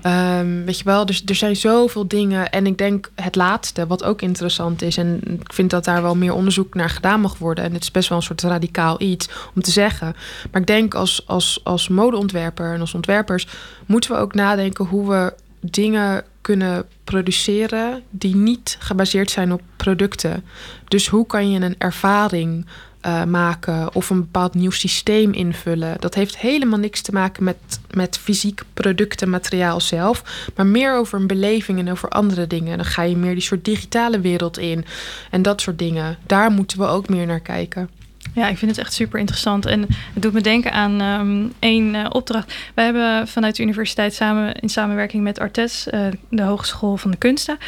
[0.02, 0.38] Ja.
[0.40, 2.50] Um, weet je wel, dus er zijn zoveel dingen.
[2.50, 6.16] En ik denk het laatste, wat ook interessant is, en ik vind dat daar wel
[6.16, 7.64] meer onderzoek naar gedaan mag worden.
[7.64, 10.16] En het is best wel een soort radicaal iets om te zeggen.
[10.50, 13.46] Maar ik denk als, als, als modeontwerper als ontwerpers
[13.86, 20.44] moeten we ook nadenken hoe we dingen kunnen produceren die niet gebaseerd zijn op producten.
[20.88, 22.66] Dus hoe kan je een ervaring
[23.06, 25.96] uh, maken of een bepaald nieuw systeem invullen?
[26.00, 27.56] Dat heeft helemaal niks te maken met,
[27.90, 32.76] met fysiek producten, materiaal zelf, maar meer over een beleving en over andere dingen.
[32.76, 34.84] Dan ga je meer die soort digitale wereld in
[35.30, 36.18] en dat soort dingen.
[36.26, 37.90] Daar moeten we ook meer naar kijken.
[38.36, 39.66] Ja, ik vind het echt super interessant.
[39.66, 39.80] En
[40.14, 42.54] het doet me denken aan um, één uh, opdracht.
[42.74, 47.16] Wij hebben vanuit de universiteit samen in samenwerking met Artes, uh, de Hogeschool van de
[47.16, 47.58] Kunsten,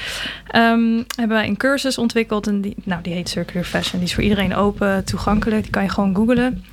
[0.55, 2.47] um, hebben wij een cursus ontwikkeld.
[2.47, 3.99] En die, nou, die heet Circular Fashion.
[3.99, 5.63] Die is voor iedereen open, toegankelijk.
[5.63, 6.65] Die kan je gewoon googlen.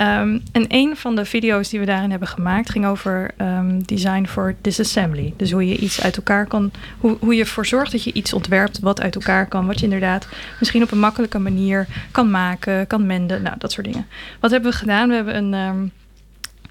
[0.00, 4.26] Um, en een van de video's die we daarin hebben gemaakt ging over um, design
[4.26, 5.34] for disassembly.
[5.36, 8.32] Dus hoe je iets uit elkaar kan, hoe, hoe je ervoor zorgt dat je iets
[8.32, 10.28] ontwerpt wat uit elkaar kan, wat je inderdaad
[10.58, 14.06] misschien op een makkelijke manier kan maken, kan menden, nou dat soort dingen.
[14.40, 15.08] Wat hebben we gedaan?
[15.08, 15.92] We hebben een, um,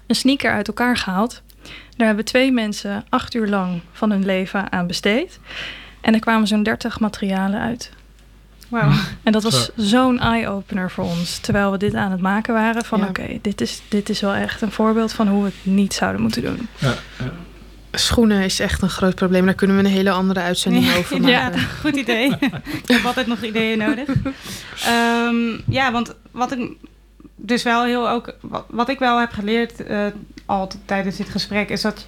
[0.06, 1.42] een sneaker uit elkaar gehaald.
[1.96, 5.38] Daar hebben twee mensen acht uur lang van hun leven aan besteed.
[6.00, 7.90] En er kwamen zo'n 30 materialen uit.
[8.80, 8.92] Wow.
[9.22, 11.38] En dat was zo'n eye-opener voor ons.
[11.38, 12.84] Terwijl we dit aan het maken waren.
[12.84, 15.94] Van oké, dit, is, dit is wel echt een voorbeeld van hoe we het niet
[15.94, 16.68] zouden moeten doen.
[16.78, 17.32] Ja, ja.
[17.92, 19.44] Schoenen is echt een groot probleem.
[19.44, 21.30] Daar kunnen we een hele andere uitzending over maken.
[21.30, 21.50] Ja,
[21.80, 22.30] goed idee.
[22.82, 24.08] ik heb altijd nog ideeën nodig.
[25.28, 26.70] Um, ja, want wat ik
[27.36, 28.34] dus wel heel ook...
[28.68, 30.06] Wat, ik wel heb geleerd uh,
[30.46, 31.68] al tijdens dit gesprek...
[31.68, 32.06] is dat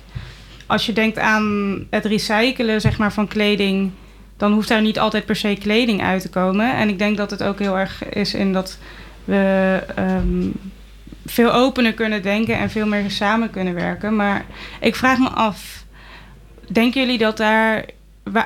[0.66, 3.92] als je denkt aan het recyclen zeg maar, van kleding
[4.36, 6.74] dan hoeft daar niet altijd per se kleding uit te komen.
[6.74, 8.78] En ik denk dat het ook heel erg is in dat
[9.24, 10.52] we um,
[11.26, 14.16] veel opener kunnen denken en veel meer samen kunnen werken.
[14.16, 14.44] Maar
[14.80, 15.84] ik vraag me af,
[16.68, 17.84] denken jullie dat daar.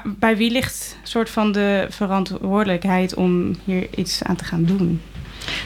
[0.05, 5.01] Bij wie ligt soort van de verantwoordelijkheid om hier iets aan te gaan doen?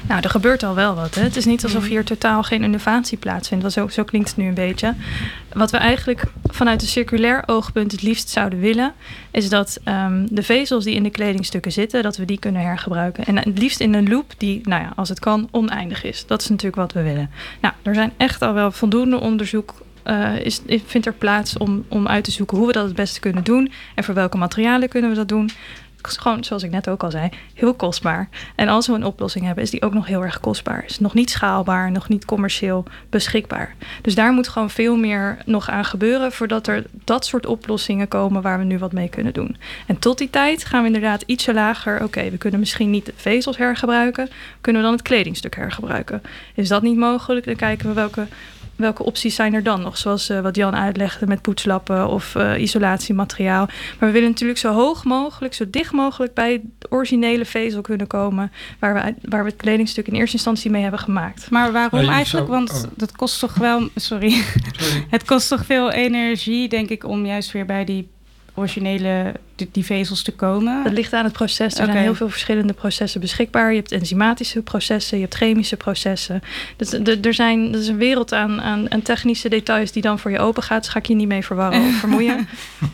[0.09, 1.15] Nou, er gebeurt al wel wat.
[1.15, 1.23] Hè?
[1.23, 1.91] Het is niet alsof mhm.
[1.91, 3.73] hier totaal geen innovatie plaatsvindt.
[3.73, 4.95] Zo, zo klinkt het nu een beetje.
[5.53, 8.93] Wat we eigenlijk vanuit een circulair oogpunt het liefst zouden willen,
[9.31, 13.25] is dat um, de vezels die in de kledingstukken zitten, dat we die kunnen hergebruiken.
[13.25, 16.27] En het liefst in een loop die, nou ja, als het kan, oneindig is.
[16.27, 17.31] Dat is natuurlijk wat we willen.
[17.61, 19.75] Nou, er zijn echt al wel voldoende onderzoek
[20.05, 23.21] uh, is, vindt er plaats om, om uit te zoeken hoe we dat het beste
[23.21, 25.51] kunnen doen en voor welke materialen kunnen we dat doen
[26.07, 28.29] gewoon, zoals ik net ook al zei, heel kostbaar.
[28.55, 30.85] En als we een oplossing hebben, is die ook nog heel erg kostbaar.
[30.87, 33.75] Is nog niet schaalbaar, nog niet commercieel beschikbaar.
[34.03, 38.43] Dus daar moet gewoon veel meer nog aan gebeuren voordat er dat soort oplossingen komen
[38.43, 39.57] waar we nu wat mee kunnen doen.
[39.87, 42.03] En tot die tijd gaan we inderdaad ietsje lager.
[42.03, 44.29] Oké, we kunnen misschien niet de vezels hergebruiken.
[44.61, 46.23] Kunnen we dan het kledingstuk hergebruiken?
[46.55, 47.47] Is dat niet mogelijk?
[47.47, 48.27] Dan kijken we welke
[48.77, 49.99] welke opties zijn er dan nog?
[49.99, 53.67] Zoals uh, wat Jan uitlegde met poetslappen of uh, isolatiemateriaal.
[53.99, 58.07] Maar we willen natuurlijk zo hoog mogelijk, zo dicht mogelijk bij het originele vezel kunnen
[58.07, 58.53] komen.
[58.79, 61.51] Waar we, waar we het kledingstuk in eerste instantie mee hebben gemaakt.
[61.51, 62.49] Maar waarom eigenlijk?
[62.49, 62.91] Want oh.
[62.95, 63.89] dat kost toch wel.
[63.95, 64.31] Sorry.
[64.31, 65.07] sorry.
[65.11, 68.09] het kost toch veel energie, denk ik, om juist weer bij die
[68.55, 69.33] originele
[69.73, 70.85] die, vezels te komen?
[70.85, 71.79] Dat ligt aan het proces.
[71.79, 73.71] Er zijn heel veel verschillende processen beschikbaar.
[73.71, 76.43] Je hebt enzymatische processen, je hebt chemische processen.
[76.77, 80.31] Dus er zijn, er is een wereld aan, aan, aan, technische details die dan voor
[80.31, 80.83] je open gaat.
[80.83, 82.49] Dus ga ik je niet mee verwarren of vermoeien.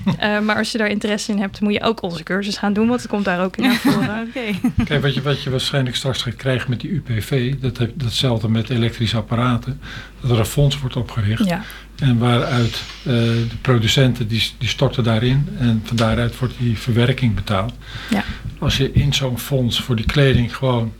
[0.07, 2.89] uh, maar als je daar interesse in hebt, moet je ook onze cursus gaan doen,
[2.89, 4.29] want het komt daar ook in naar voren.
[4.29, 4.61] okay.
[4.85, 8.49] Kijk, wat je, wat je waarschijnlijk straks gaat krijgen met die UPV, dat heb, datzelfde
[8.49, 9.81] met elektrische apparaten,
[10.21, 11.45] dat er een fonds wordt opgericht.
[11.45, 11.63] Ja.
[12.01, 17.35] En waaruit uh, de producenten die, die storten daarin en van daaruit wordt die verwerking
[17.35, 17.75] betaald.
[18.11, 18.25] Ja.
[18.59, 20.93] Als je in zo'n fonds voor die kleding gewoon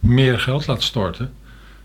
[0.00, 1.32] meer geld laat storten,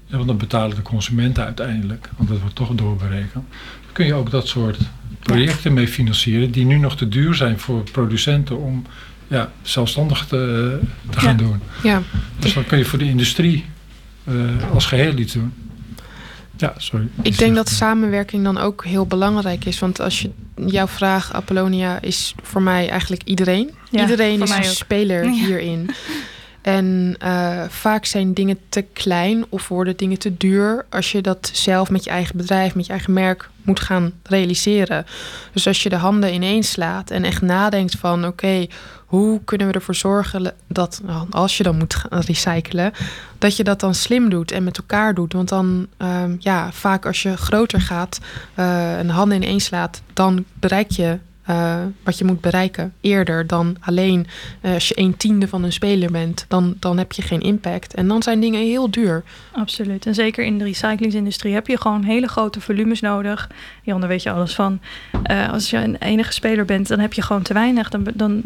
[0.05, 4.13] ja, want dan betalen de consumenten uiteindelijk, want dat wordt toch doorberekend, dan kun je
[4.13, 4.78] ook dat soort
[5.19, 8.86] projecten mee financieren die nu nog te duur zijn voor producenten om
[9.28, 11.59] ja, zelfstandig te, te gaan doen.
[11.84, 12.01] Ja.
[12.39, 13.65] Dus dan kun je voor de industrie
[14.28, 15.53] uh, als geheel iets doen.
[16.64, 17.07] Ja, sorry.
[17.22, 19.80] Ik denk dat samenwerking dan ook heel belangrijk is.
[19.80, 20.30] Want als je
[20.66, 23.72] jouw vraag, Apollonia, is voor mij eigenlijk iedereen.
[23.91, 25.89] iedereen is een speler hierin.
[26.64, 31.49] En uh, vaak zijn dingen te klein of worden dingen te duur als je dat
[31.53, 35.05] zelf met je eigen bedrijf, met je eigen merk moet gaan realiseren.
[35.53, 38.68] Dus als je de handen ineens slaat en echt nadenkt van oké,
[39.05, 42.91] hoe kunnen we ervoor zorgen dat nou, als je dan moet gaan recyclen,
[43.38, 45.34] dat je dat dan slim doet en met elkaar doet.
[45.34, 48.20] Want dan, uh, ja, vaak als je groter gaat
[48.59, 51.18] uh, en de handen ineens slaat, dan bereik je
[51.49, 54.27] uh, wat je moet bereiken eerder dan alleen
[54.61, 57.93] uh, als je een tiende van een speler bent, dan, dan heb je geen impact.
[57.93, 59.23] En dan zijn dingen heel duur.
[59.51, 60.05] Absoluut.
[60.05, 63.49] En zeker in de recyclingsindustrie heb je gewoon hele grote volumes nodig.
[63.83, 64.79] Jan, daar weet je alles van.
[65.31, 67.89] Uh, als je een enige speler bent, dan heb je gewoon te weinig.
[67.89, 68.41] Dan, dan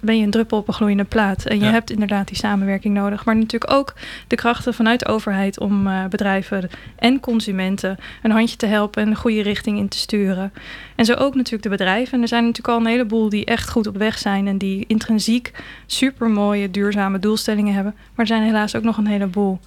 [0.00, 1.44] ben je een druppel op een gloeiende plaat.
[1.44, 1.70] En je ja.
[1.70, 3.24] hebt inderdaad die samenwerking nodig.
[3.24, 3.94] Maar natuurlijk ook
[4.26, 9.16] de krachten vanuit de overheid om bedrijven en consumenten een handje te helpen en de
[9.16, 10.52] goede richting in te sturen.
[10.96, 12.12] En zo ook natuurlijk de bedrijven.
[12.12, 14.84] En er zijn natuurlijk al een heleboel die echt goed op weg zijn en die
[14.86, 15.52] intrinsiek
[15.86, 17.92] super mooie, duurzame doelstellingen hebben.
[17.92, 19.58] Maar er zijn helaas ook nog een heleboel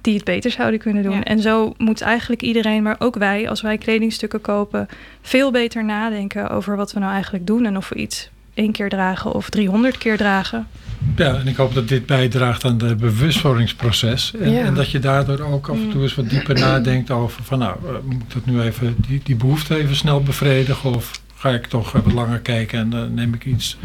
[0.00, 1.12] die het beter zouden kunnen doen.
[1.12, 1.24] Ja.
[1.24, 4.88] En zo moet eigenlijk iedereen, maar ook wij, als wij kledingstukken kopen,
[5.20, 8.88] veel beter nadenken over wat we nou eigenlijk doen en of we iets één keer
[8.88, 10.66] dragen of 300 keer dragen.
[11.16, 14.32] Ja, en ik hoop dat dit bijdraagt aan het bewustwordingsproces.
[14.40, 14.64] En, ja.
[14.64, 17.76] en, dat je daardoor ook af en toe eens wat dieper nadenkt over van nou,
[18.04, 21.92] moet ik dat nu even die, die behoefte even snel bevredigen of ga ik toch
[21.92, 23.76] wat langer kijken en dan neem ik iets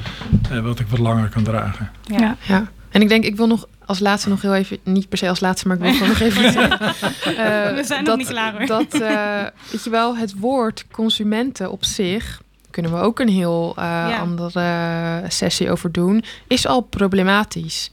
[0.52, 1.90] uh, wat ik wat langer kan dragen.
[2.04, 2.38] Ja.
[2.48, 2.68] ja.
[2.90, 5.40] En ik denk, ik wil nog als laatste nog heel even, niet per se als
[5.40, 6.82] laatste, maar ik wil gewoon nog even zeggen.
[6.82, 8.66] Uh, We zijn dat, nog niet klaar hoor.
[8.66, 12.42] Dat, uh, weet je wel, het woord consumenten op zich,
[12.76, 14.18] kunnen we ook een heel uh, ja.
[14.20, 17.92] andere sessie over doen, is al problematisch.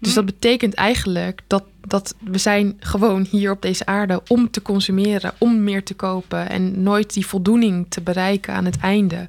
[0.00, 4.62] Dus dat betekent eigenlijk dat, dat we zijn gewoon hier op deze aarde om te
[4.62, 9.28] consumeren, om meer te kopen en nooit die voldoening te bereiken aan het einde.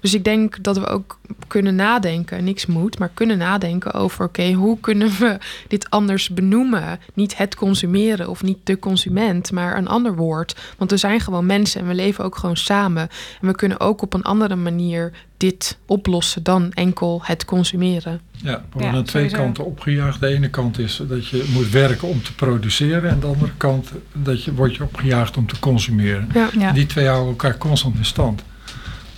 [0.00, 4.52] Dus ik denk dat we ook kunnen nadenken, niks moet, maar kunnen nadenken over oké,
[4.52, 5.38] hoe kunnen we
[5.68, 7.00] dit anders benoemen?
[7.14, 10.56] Niet het consumeren of niet de consument, maar een ander woord.
[10.78, 13.08] Want we zijn gewoon mensen en we leven ook gewoon samen.
[13.40, 18.20] En we kunnen ook op een andere manier dit oplossen dan enkel het consumeren.
[18.42, 20.20] Ja, we worden ja, aan twee kanten opgejaagd.
[20.20, 23.10] De ene kant is dat je moet werken om te produceren.
[23.10, 26.28] En de andere kant dat je wordt je opgejaagd om te consumeren.
[26.34, 26.48] Ja.
[26.58, 26.72] Ja.
[26.72, 28.42] Die twee houden elkaar constant in stand.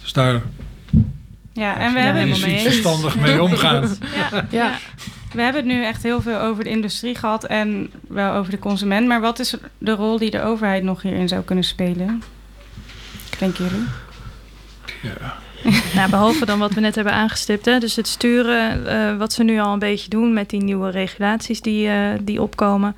[0.02, 0.40] Dus daar
[1.52, 3.82] ja, en we hebben iets verstandig mee omgaan.
[4.30, 4.46] ja.
[4.50, 4.78] ja.
[5.32, 8.58] We hebben het nu echt heel veel over de industrie gehad en wel over de
[8.58, 9.06] consument.
[9.06, 12.22] Maar wat is de rol die de overheid nog hierin zou kunnen spelen?
[13.38, 13.86] Denken jullie?
[15.02, 15.38] Ja.
[15.94, 17.64] nou, behalve dan wat we net hebben aangestipt.
[17.64, 17.78] Hè?
[17.78, 21.60] Dus het sturen, uh, wat ze nu al een beetje doen met die nieuwe regulaties
[21.60, 22.96] die, uh, die opkomen.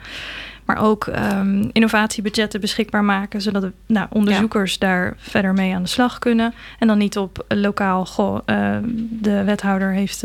[0.64, 4.78] Maar ook um, innovatiebudgetten beschikbaar maken, zodat de, nou, onderzoekers ja.
[4.78, 6.54] daar verder mee aan de slag kunnen.
[6.78, 8.76] En dan niet op lokaal, goh, uh,
[9.10, 10.22] de wethouder heeft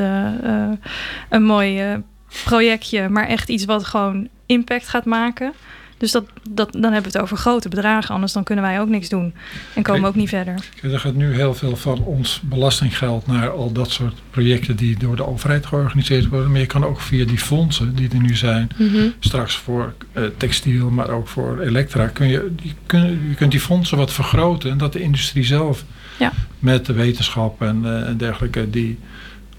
[1.29, 2.03] een mooi
[2.43, 5.53] projectje, maar echt iets wat gewoon impact gaat maken.
[5.97, 8.13] Dus dat, dat, dan hebben we het over grote bedragen.
[8.13, 9.33] Anders dan kunnen wij ook niks doen.
[9.73, 10.55] En komen we ook niet verder.
[10.81, 15.15] Er gaat nu heel veel van ons belastinggeld naar al dat soort projecten die door
[15.15, 16.51] de overheid georganiseerd worden.
[16.51, 19.13] Maar je kan ook via die fondsen die er nu zijn, mm -hmm.
[19.19, 23.59] straks voor uh, textiel, maar ook voor elektra, kun je, die, kun, je kunt die
[23.59, 24.71] fondsen wat vergroten.
[24.71, 25.83] En dat de industrie zelf
[26.19, 26.33] ja.
[26.59, 28.99] met de wetenschap en, uh, en dergelijke die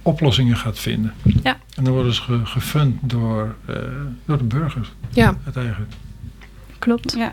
[0.03, 1.13] oplossingen gaat vinden.
[1.43, 1.59] Ja.
[1.75, 3.77] En dan worden ze ge, gefund door, uh,
[4.25, 4.93] door de burgers.
[5.11, 5.39] Ja.
[5.45, 5.91] Uiteindelijk.
[6.79, 7.15] Klopt.
[7.17, 7.33] Ja.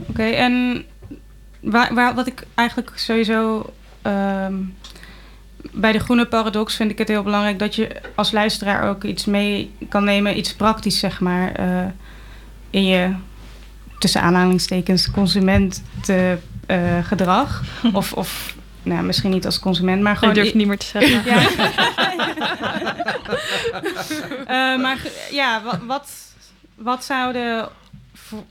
[0.00, 0.84] Oké, okay, en
[1.60, 3.72] waar, waar, wat ik eigenlijk sowieso...
[4.02, 4.76] Um,
[5.72, 9.24] bij de groene paradox vind ik het heel belangrijk dat je als luisteraar ook iets
[9.24, 11.84] mee kan nemen, iets praktisch zeg maar, uh,
[12.70, 13.14] in je
[13.98, 17.62] tussen aanhalingstekens consumentengedrag.
[17.84, 20.36] Uh, of, of nou, misschien niet als consument, maar gewoon.
[20.36, 21.22] Ik durf niet meer te zeggen.
[21.24, 21.40] ja.
[24.40, 24.46] uh,
[24.84, 24.98] maar
[25.30, 26.10] ja, wat, wat,
[26.74, 27.68] wat zouden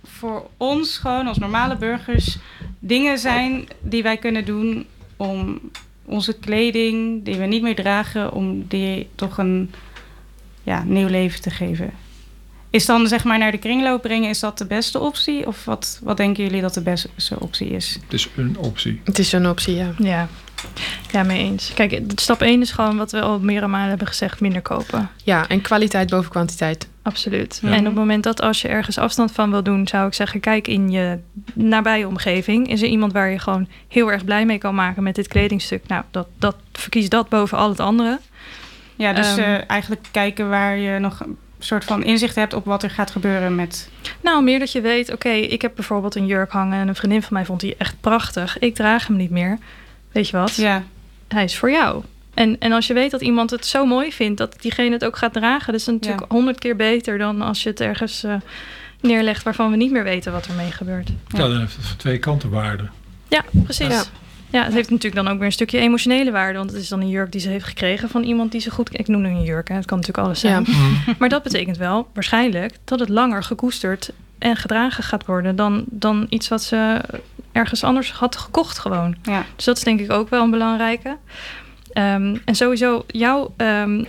[0.03, 2.37] voor, ons gewoon als normale burgers
[2.79, 4.85] dingen zijn die wij kunnen doen
[5.17, 5.59] om
[6.05, 9.71] onze kleding die we niet meer dragen, om die toch een
[10.63, 11.91] ja, nieuw leven te geven.
[12.69, 15.47] Is dan zeg maar naar de kringloop brengen, is dat de beste optie?
[15.47, 17.99] Of wat, wat denken jullie dat de beste optie is?
[18.03, 19.01] Het is een optie.
[19.03, 19.93] Het is een optie, ja.
[19.97, 20.27] Ja,
[21.11, 21.71] ja mee eens.
[21.73, 25.09] Kijk, stap 1 is gewoon wat we al meerdere malen hebben gezegd, minder kopen.
[25.23, 26.87] Ja, en kwaliteit boven kwantiteit.
[27.01, 27.59] Absoluut.
[27.61, 27.71] Ja.
[27.71, 30.39] En op het moment dat als je ergens afstand van wil doen, zou ik zeggen,
[30.39, 31.19] kijk in je
[31.53, 32.69] nabije omgeving.
[32.69, 35.87] Is er iemand waar je gewoon heel erg blij mee kan maken met dit kledingstuk?
[35.87, 38.19] Nou, dat, dat, verkies dat boven al het andere.
[38.95, 41.25] Ja, dus um, uh, eigenlijk kijken waar je nog
[41.59, 43.89] soort van inzicht hebt op wat er gaat gebeuren met...
[44.21, 46.79] Nou, meer dat je weet, oké, okay, ik heb bijvoorbeeld een jurk hangen...
[46.79, 48.59] en een vriendin van mij vond die echt prachtig.
[48.59, 49.57] Ik draag hem niet meer.
[50.11, 50.55] Weet je wat?
[50.55, 50.83] Ja.
[51.27, 52.03] Hij is voor jou.
[52.33, 55.17] En, en als je weet dat iemand het zo mooi vindt dat diegene het ook
[55.17, 58.35] gaat dragen, dat is natuurlijk honderd keer beter dan als je het ergens uh,
[59.01, 61.09] neerlegt waarvan we niet meer weten wat ermee gebeurt.
[61.27, 62.89] Ja, dan heeft het twee kanten waarde.
[63.27, 63.87] Ja, precies.
[63.87, 64.03] Ja.
[64.49, 66.57] Ja, het heeft natuurlijk dan ook weer een stukje emotionele waarde.
[66.57, 68.99] Want het is dan een jurk die ze heeft gekregen van iemand die ze goed...
[68.99, 69.75] Ik noem nu een jurk, hè.
[69.75, 70.65] het kan natuurlijk alles zijn.
[70.67, 71.13] Ja.
[71.19, 75.55] Maar dat betekent wel waarschijnlijk dat het langer gekoesterd en gedragen gaat worden...
[75.55, 77.01] dan, dan iets wat ze
[77.51, 79.15] ergens anders had gekocht gewoon.
[79.23, 79.45] Ja.
[79.55, 81.17] Dus dat is denk ik ook wel een belangrijke.
[81.93, 84.07] Um, en sowieso jouw um,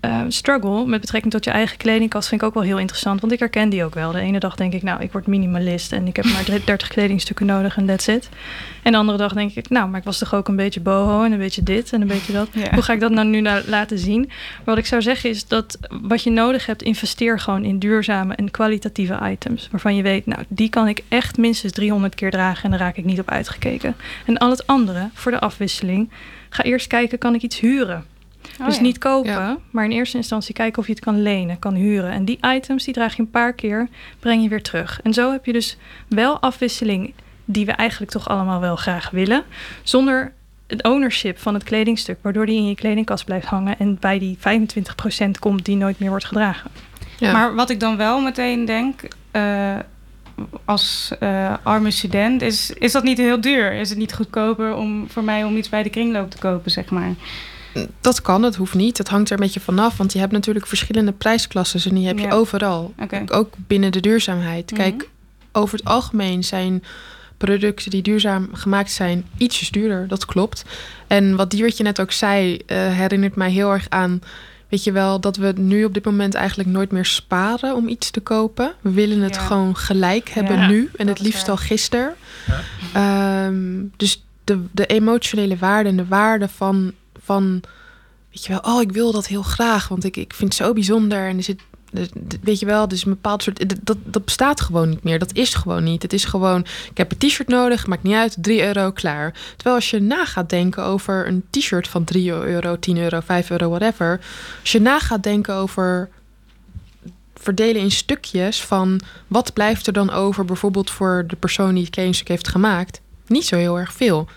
[0.00, 3.20] uh, struggle met betrekking tot je eigen kledingkast vind ik ook wel heel interessant.
[3.20, 4.12] Want ik herken die ook wel.
[4.12, 7.46] De ene dag denk ik, nou, ik word minimalist en ik heb maar 30 kledingstukken
[7.46, 8.28] nodig en that's it.
[8.82, 11.24] En de andere dag denk ik, nou, maar ik was toch ook een beetje boho
[11.24, 12.48] en een beetje dit en een beetje dat.
[12.70, 14.20] Hoe ga ik dat nou nu nou laten zien?
[14.26, 18.34] Maar wat ik zou zeggen is dat wat je nodig hebt, investeer gewoon in duurzame
[18.34, 19.68] en kwalitatieve items.
[19.70, 22.96] Waarvan je weet, nou, die kan ik echt minstens 300 keer dragen en daar raak
[22.96, 23.96] ik niet op uitgekeken.
[24.26, 26.10] En al het andere, voor de afwisseling,
[26.48, 28.04] ga eerst kijken, kan ik iets huren?
[28.60, 31.74] Oh, dus niet kopen, maar in eerste instantie kijken of je het kan lenen, kan
[31.74, 32.10] huren.
[32.10, 33.88] En die items, die draag je een paar keer,
[34.20, 35.00] breng je weer terug.
[35.02, 35.76] En zo heb je dus
[36.08, 39.42] wel afwisseling die we eigenlijk toch allemaal wel graag willen.
[39.82, 40.32] Zonder
[40.66, 44.38] het ownership van het kledingstuk, waardoor die in je kledingkast blijft hangen en bij die
[44.38, 46.70] 25% komt die nooit meer wordt gedragen.
[47.18, 47.32] Ja.
[47.32, 49.02] Maar wat ik dan wel meteen denk,
[49.32, 49.76] uh,
[50.64, 53.72] als uh, arme student, is, is dat niet heel duur?
[53.72, 56.90] Is het niet goedkoper om voor mij om iets bij de kringloop te kopen, zeg
[56.90, 57.14] maar?
[58.00, 58.98] Dat kan, het hoeft niet.
[58.98, 59.96] Het hangt er een beetje vanaf.
[59.96, 61.80] Want je hebt natuurlijk verschillende prijsklassen.
[61.84, 62.94] En die heb je overal.
[63.26, 64.70] Ook binnen de duurzaamheid.
[64.70, 64.80] Mhm.
[64.80, 65.08] Kijk,
[65.52, 66.84] over het algemeen zijn
[67.36, 70.08] producten die duurzaam gemaakt zijn ietsjes duurder.
[70.08, 70.64] Dat klopt.
[71.06, 74.22] En wat Diertje net ook zei, uh, herinnert mij heel erg aan.
[74.68, 78.10] Weet je wel, dat we nu op dit moment eigenlijk nooit meer sparen om iets
[78.10, 78.72] te kopen.
[78.80, 80.90] We willen het gewoon gelijk hebben nu.
[80.96, 82.14] En het liefst al gisteren.
[82.92, 86.92] Ehm, dus de, de emotionele waarde en de waarde van
[87.28, 87.60] van,
[88.30, 90.72] weet je wel, oh, ik wil dat heel graag, want ik, ik vind het zo
[90.72, 91.28] bijzonder.
[91.28, 91.60] En er zit,
[92.42, 95.18] weet je wel, dus een bepaald soort, dat, dat bestaat gewoon niet meer.
[95.18, 96.02] Dat is gewoon niet.
[96.02, 96.60] Het is gewoon,
[96.90, 99.34] ik heb een t-shirt nodig, maakt niet uit, 3 euro, klaar.
[99.54, 103.50] Terwijl als je na gaat denken over een t-shirt van 3 euro, 10 euro, 5
[103.50, 104.20] euro, whatever.
[104.60, 106.08] Als je na gaat denken over
[107.34, 111.90] verdelen in stukjes van wat blijft er dan over, bijvoorbeeld voor de persoon die het
[111.90, 114.28] kledingstuk heeft gemaakt, niet zo heel erg veel.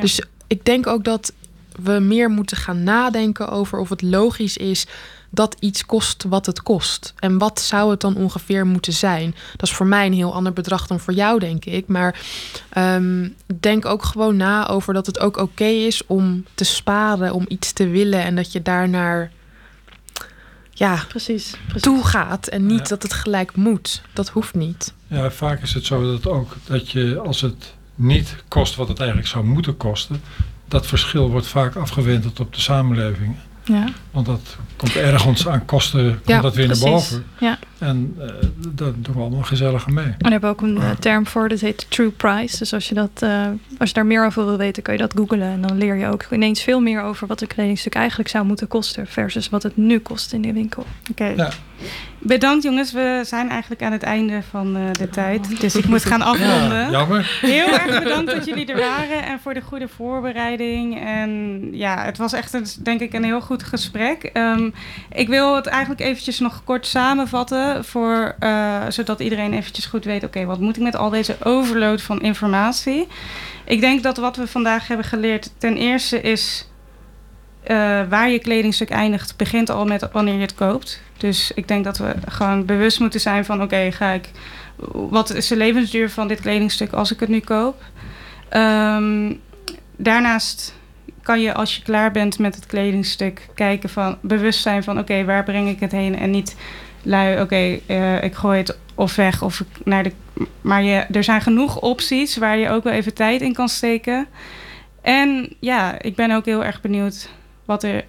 [0.00, 1.32] Dus ik denk ook dat
[1.82, 4.86] we meer moeten gaan nadenken over of het logisch is
[5.30, 7.14] dat iets kost wat het kost.
[7.18, 9.34] En wat zou het dan ongeveer moeten zijn?
[9.56, 11.86] Dat is voor mij een heel ander bedrag dan voor jou, denk ik.
[11.86, 12.20] Maar
[12.68, 13.28] ehm,
[13.60, 17.72] denk ook gewoon na over dat het ook oké is om te sparen, om iets
[17.72, 19.30] te willen en dat je daarnaar
[20.80, 21.82] ja, precies, precies.
[21.82, 24.02] toe gaat en niet dat het gelijk moet.
[24.12, 24.92] Dat hoeft niet.
[25.06, 28.98] Ja, vaak is het zo dat ook dat je als het niet kost wat het
[28.98, 30.22] eigenlijk zou moeten kosten,
[30.70, 33.36] dat verschil wordt vaak afgewenteld op de samenleving.
[33.64, 33.84] Ja.
[34.10, 37.24] Want dat komt ergens aan kosten, komt dat weer naar boven.
[37.40, 37.58] Ja.
[37.80, 38.26] En uh,
[38.68, 40.04] dat doen we allemaal gezellig mee.
[40.04, 42.58] En we hebben ook een uh, term voor, dat heet true price.
[42.58, 43.46] Dus als je, dat, uh,
[43.78, 45.42] als je daar meer over wil weten, kun je dat googlen.
[45.42, 48.68] En dan leer je ook ineens veel meer over wat een kledingstuk eigenlijk zou moeten
[48.68, 49.06] kosten...
[49.06, 50.86] versus wat het nu kost in de winkel.
[51.10, 51.26] Oké.
[51.26, 51.50] Ja.
[52.18, 55.60] Bedankt jongens, we zijn eigenlijk aan het einde van uh, de tijd.
[55.60, 56.78] Dus ik moet gaan afronden.
[56.78, 57.38] Ja, jammer.
[57.40, 61.00] Heel erg bedankt dat jullie er waren en voor de goede voorbereiding.
[61.06, 64.30] En ja, het was echt een, denk ik een heel goed gesprek.
[64.34, 64.74] Um,
[65.12, 70.24] ik wil het eigenlijk eventjes nog kort samenvatten, voor, uh, zodat iedereen eventjes goed weet,
[70.24, 73.06] oké, wat moet ik met al deze overload van informatie?
[73.64, 76.68] Ik denk dat wat we vandaag hebben geleerd, ten eerste is
[77.62, 81.02] uh, waar je kledingstuk eindigt, begint al met wanneer je het koopt.
[81.16, 83.62] Dus ik denk dat we gewoon bewust moeten zijn van...
[83.62, 84.30] oké, ga ik...
[84.92, 87.82] wat is de levensduur van dit kledingstuk als ik het nu koop?
[88.52, 89.40] Um,
[89.96, 90.74] daarnaast
[91.22, 93.48] kan je als je klaar bent met het kledingstuk...
[93.54, 94.98] kijken van bewust zijn van...
[94.98, 96.18] oké, waar breng ik het heen?
[96.18, 96.56] En niet
[97.02, 100.12] lui, oké, uh, ik gooi het of weg of naar de...
[100.60, 104.26] Maar je, er zijn genoeg opties waar je ook wel even tijd in kan steken...
[105.00, 107.30] En ja, ik ben ook heel erg benieuwd
[107.64, 108.04] wat er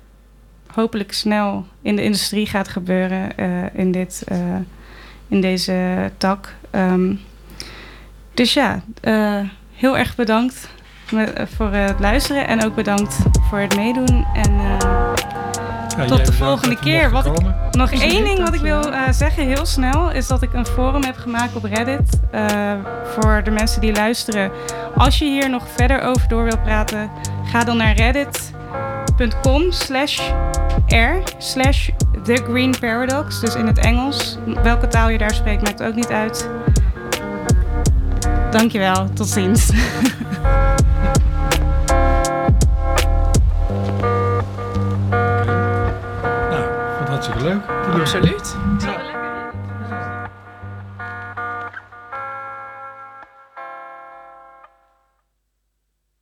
[0.67, 4.37] hopelijk snel in de industrie gaat gebeuren uh, in, dit, uh,
[5.27, 6.55] in deze tak.
[6.71, 7.19] Um,
[8.33, 8.83] dus ja,
[9.73, 10.69] heel erg bedankt
[11.55, 13.17] voor het luisteren en ook bedankt
[13.49, 14.25] voor het meedoen.
[14.33, 14.77] En
[16.07, 17.09] tot de volgende keer.
[17.09, 17.33] Wat ik,
[17.71, 21.17] nog één ding wat ik wil zeggen, heel snel, is dat ik een forum heb
[21.17, 22.19] gemaakt op Reddit.
[23.05, 24.51] voor de mensen die luisteren.
[24.95, 27.09] Als je hier nog verder over door wil praten,
[27.51, 28.51] ga dan naar Reddit
[29.21, 30.19] facebook.com slash
[30.87, 31.89] r slash
[32.23, 33.39] The Green Paradox.
[33.39, 34.37] Dus in het Engels.
[34.63, 36.49] Welke taal je daar spreekt maakt ook niet uit.
[38.51, 39.09] Dankjewel.
[39.13, 39.69] Tot ziens.
[47.21, 47.61] hartstikke leuk.
[48.01, 48.57] Absoluut.
[48.81, 49.20] Ja.